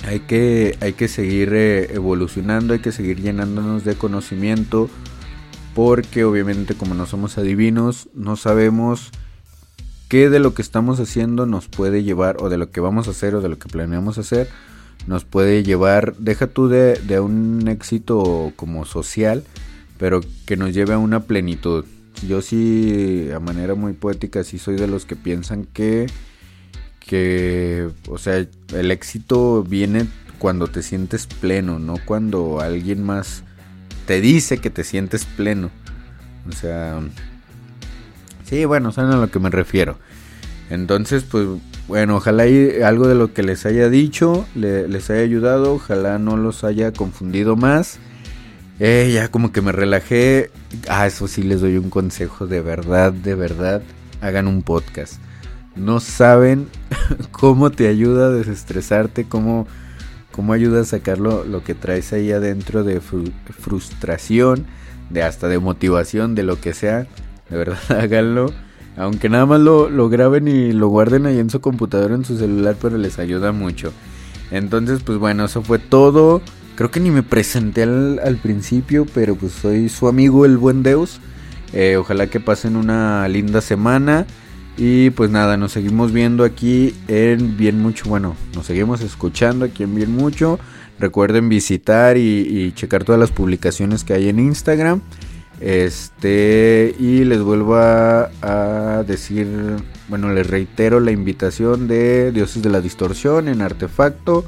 hay 0.08 0.22
que, 0.22 0.78
hay 0.82 0.94
que 0.94 1.08
seguir 1.08 1.54
eh, 1.54 1.94
evolucionando, 1.94 2.74
hay 2.74 2.80
que 2.80 2.92
seguir 2.92 3.22
llenándonos 3.22 3.84
de 3.84 3.96
conocimiento, 3.96 4.90
porque 5.74 6.24
obviamente 6.24 6.76
como 6.76 6.94
no 6.94 7.06
somos 7.06 7.38
adivinos, 7.38 8.10
no 8.14 8.36
sabemos 8.36 9.12
qué 10.08 10.30
de 10.30 10.40
lo 10.40 10.54
que 10.54 10.62
estamos 10.62 11.00
haciendo 11.00 11.46
nos 11.46 11.68
puede 11.68 12.04
llevar, 12.04 12.38
o 12.40 12.50
de 12.50 12.58
lo 12.58 12.72
que 12.72 12.82
vamos 12.82 13.08
a 13.08 13.12
hacer, 13.12 13.36
o 13.36 13.42
de 13.42 13.50
lo 13.50 13.60
que 13.60 13.70
planeamos 13.70 14.18
hacer, 14.18 14.48
nos 15.08 15.26
puede 15.26 15.64
llevar, 15.64 16.16
deja 16.18 16.48
tú 16.48 16.68
de, 16.68 16.96
de 16.96 17.20
un 17.20 17.68
éxito 17.68 18.54
como 18.56 18.86
social, 18.86 19.44
pero 19.98 20.22
que 20.46 20.58
nos 20.58 20.74
lleve 20.74 20.94
a 20.94 20.98
una 20.98 21.22
plenitud. 21.22 21.86
Yo 22.28 22.42
sí, 22.42 23.30
a 23.34 23.40
manera 23.40 23.76
muy 23.76 23.94
poética, 23.94 24.44
sí 24.44 24.58
soy 24.58 24.76
de 24.76 24.88
los 24.88 25.06
que 25.06 25.16
piensan 25.16 25.66
que, 25.66 26.08
que, 27.00 27.90
o 28.08 28.18
sea, 28.18 28.46
el 28.74 28.92
éxito 28.92 29.64
viene 29.64 30.08
cuando 30.40 30.68
te 30.68 30.82
sientes 30.82 31.28
pleno, 31.28 31.80
no 31.80 31.96
cuando 32.06 32.60
alguien 32.60 33.04
más 33.04 33.44
te 34.06 34.22
dice 34.22 34.60
que 34.60 34.70
te 34.70 34.84
sientes 34.84 35.26
pleno. 35.26 35.72
O 36.48 36.52
sea, 36.52 37.02
Sí, 38.46 38.66
bueno, 38.66 38.92
saben 38.92 39.12
a 39.12 39.18
lo 39.18 39.30
que 39.30 39.40
me 39.40 39.50
refiero. 39.50 39.98
Entonces, 40.70 41.24
pues 41.24 41.48
bueno, 41.88 42.18
ojalá 42.18 42.44
algo 42.86 43.08
de 43.08 43.16
lo 43.16 43.34
que 43.34 43.44
les 43.44 43.66
haya 43.66 43.90
dicho 43.90 44.48
les 44.56 45.10
haya 45.10 45.22
ayudado, 45.22 45.74
ojalá 45.74 46.18
no 46.18 46.38
los 46.38 46.64
haya 46.64 46.92
confundido 46.92 47.56
más. 47.56 48.00
Eh, 48.80 49.12
ya 49.14 49.30
como 49.30 49.52
que 49.52 49.62
me 49.62 49.72
relajé. 49.72 50.52
Ah, 50.90 51.08
eso 51.08 51.28
sí 51.28 51.44
les 51.44 51.62
doy 51.62 51.78
un 51.78 51.90
consejo 51.90 52.48
de 52.48 52.62
verdad, 52.62 53.14
de 53.14 53.36
verdad. 53.36 53.82
Hagan 54.22 54.48
un 54.48 54.64
podcast. 54.64 55.16
No 55.76 56.00
saben 56.00 56.68
cómo 57.32 57.70
te 57.70 57.88
ayuda 57.88 58.28
a 58.28 58.32
desestresarte, 58.32 59.26
cómo, 59.26 59.68
cómo 60.32 60.54
ayuda 60.54 60.82
a 60.82 60.86
sacar 60.86 61.20
lo, 61.20 61.64
que 61.64 61.76
traes 61.76 62.12
ahí 62.14 62.32
adentro 62.32 62.84
de 62.84 63.00
frustración, 63.00 64.66
de 65.10 65.24
hasta 65.24 65.48
de 65.48 65.60
motivación, 65.60 66.36
de 66.36 66.44
lo 66.44 66.60
que 66.60 66.74
sea. 66.74 67.08
De 67.50 67.58
verdad, 67.58 67.80
háganlo. 67.90 68.54
Aunque 68.98 69.28
nada 69.28 69.46
más 69.46 69.60
lo, 69.60 70.10
graben 70.10 70.48
y 70.48 70.72
lo 70.72 70.88
guarden 70.88 71.26
ahí 71.26 71.40
en 71.40 71.50
su 71.50 71.60
computadora, 71.60 72.16
en 72.16 72.24
su 72.24 72.38
celular, 72.38 72.78
pero 72.82 72.98
les 72.98 73.20
ayuda 73.20 73.52
mucho. 73.52 73.92
Entonces, 74.52 75.02
pues 75.04 75.18
bueno, 75.18 75.46
eso 75.46 75.62
fue 75.62 75.80
todo. 75.80 76.42
Creo 76.76 76.92
que 76.92 77.00
ni 77.00 77.12
me 77.12 77.24
presenté 77.24 77.84
al, 77.84 78.40
principio, 78.42 79.06
pero 79.14 79.36
pues 79.36 79.52
soy 79.52 79.90
su 79.90 80.08
amigo 80.08 80.46
el 80.46 80.58
buen 80.58 80.82
Deus. 80.82 81.20
Eh, 81.74 81.98
ojalá 81.98 82.28
que 82.28 82.40
pasen 82.40 82.78
una 82.78 83.28
linda 83.28 83.60
semana. 83.60 84.26
Y 84.78 85.10
pues 85.12 85.30
nada, 85.30 85.56
nos 85.56 85.72
seguimos 85.72 86.12
viendo 86.12 86.44
aquí 86.44 86.94
en 87.08 87.56
Bien 87.58 87.82
Mucho. 87.82 88.10
Bueno, 88.10 88.36
nos 88.54 88.66
seguimos 88.66 89.02
escuchando 89.02 89.66
aquí 89.66 89.84
en 89.84 89.96
Bien 89.96 90.12
Mucho. 90.12 90.60
Recuerden 91.00 91.50
visitar 91.50 92.18
y, 92.18 92.72
checar 92.76 93.04
todas 93.04 93.20
las 93.20 93.32
publicaciones 93.32 94.04
que 94.04 94.14
hay 94.14 94.30
en 94.30 94.40
Instagram. 94.40 95.02
Este, 95.62 96.96
y 97.00 97.24
les 97.24 97.42
vuelvo 97.42 97.76
a, 97.78 99.04
decir, 99.08 99.48
bueno, 100.10 100.34
les 100.34 100.48
reitero 100.48 101.00
la 101.00 101.12
invitación 101.12 101.88
de 101.88 102.32
Dioses 102.32 102.62
de 102.62 102.70
la 102.70 102.82
Distorsión 102.82 103.48
en 103.48 103.62
Artefacto, 103.62 104.46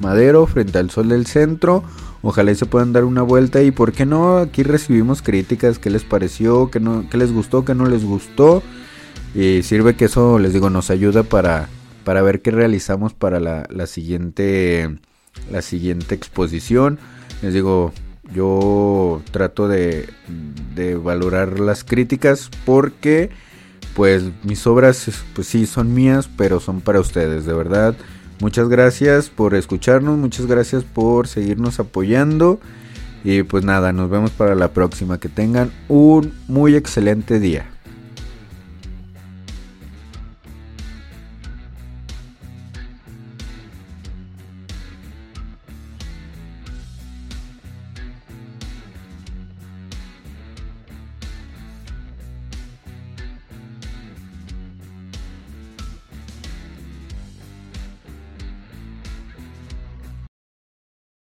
Madero, 0.00 0.46
frente 0.46 0.78
al 0.78 0.90
Sol 0.90 1.08
del 1.08 1.26
Centro. 1.26 1.84
Ojalá 2.22 2.50
y 2.50 2.56
se 2.56 2.66
puedan 2.66 2.92
dar 2.92 3.04
una 3.04 3.22
vuelta 3.22 3.62
y 3.62 3.70
por 3.70 3.92
qué 3.92 4.04
no, 4.04 4.38
aquí 4.38 4.62
recibimos 4.64 5.22
críticas, 5.22 5.78
qué 5.78 5.90
les 5.90 6.04
pareció, 6.04 6.70
qué, 6.70 6.80
no, 6.80 7.08
qué 7.08 7.16
les 7.16 7.32
gustó, 7.32 7.64
qué 7.64 7.74
no 7.74 7.86
les 7.86 8.04
gustó. 8.04 8.62
Y 9.34 9.62
sirve 9.62 9.94
que 9.94 10.06
eso, 10.06 10.38
les 10.38 10.52
digo, 10.52 10.70
nos 10.70 10.90
ayuda 10.90 11.22
para, 11.22 11.68
para 12.04 12.22
ver 12.22 12.42
qué 12.42 12.50
realizamos 12.50 13.12
para 13.12 13.38
la, 13.38 13.66
la 13.70 13.86
siguiente 13.86 14.98
la 15.50 15.62
siguiente 15.62 16.14
exposición. 16.14 16.98
Les 17.42 17.54
digo, 17.54 17.92
yo 18.32 19.22
trato 19.30 19.68
de, 19.68 20.08
de 20.74 20.96
valorar 20.96 21.60
las 21.60 21.84
críticas 21.84 22.50
porque 22.64 23.30
pues 23.94 24.24
mis 24.44 24.66
obras 24.66 25.10
pues 25.34 25.48
sí 25.48 25.66
son 25.66 25.92
mías, 25.94 26.28
pero 26.36 26.60
son 26.60 26.80
para 26.80 27.00
ustedes, 27.00 27.44
de 27.44 27.52
verdad. 27.52 27.96
Muchas 28.40 28.68
gracias 28.68 29.30
por 29.30 29.54
escucharnos, 29.54 30.16
muchas 30.16 30.46
gracias 30.46 30.84
por 30.84 31.26
seguirnos 31.26 31.80
apoyando. 31.80 32.60
Y 33.24 33.42
pues 33.42 33.64
nada, 33.64 33.92
nos 33.92 34.08
vemos 34.08 34.30
para 34.30 34.54
la 34.54 34.68
próxima. 34.68 35.18
Que 35.18 35.28
tengan 35.28 35.72
un 35.88 36.32
muy 36.46 36.76
excelente 36.76 37.40
día. 37.40 37.66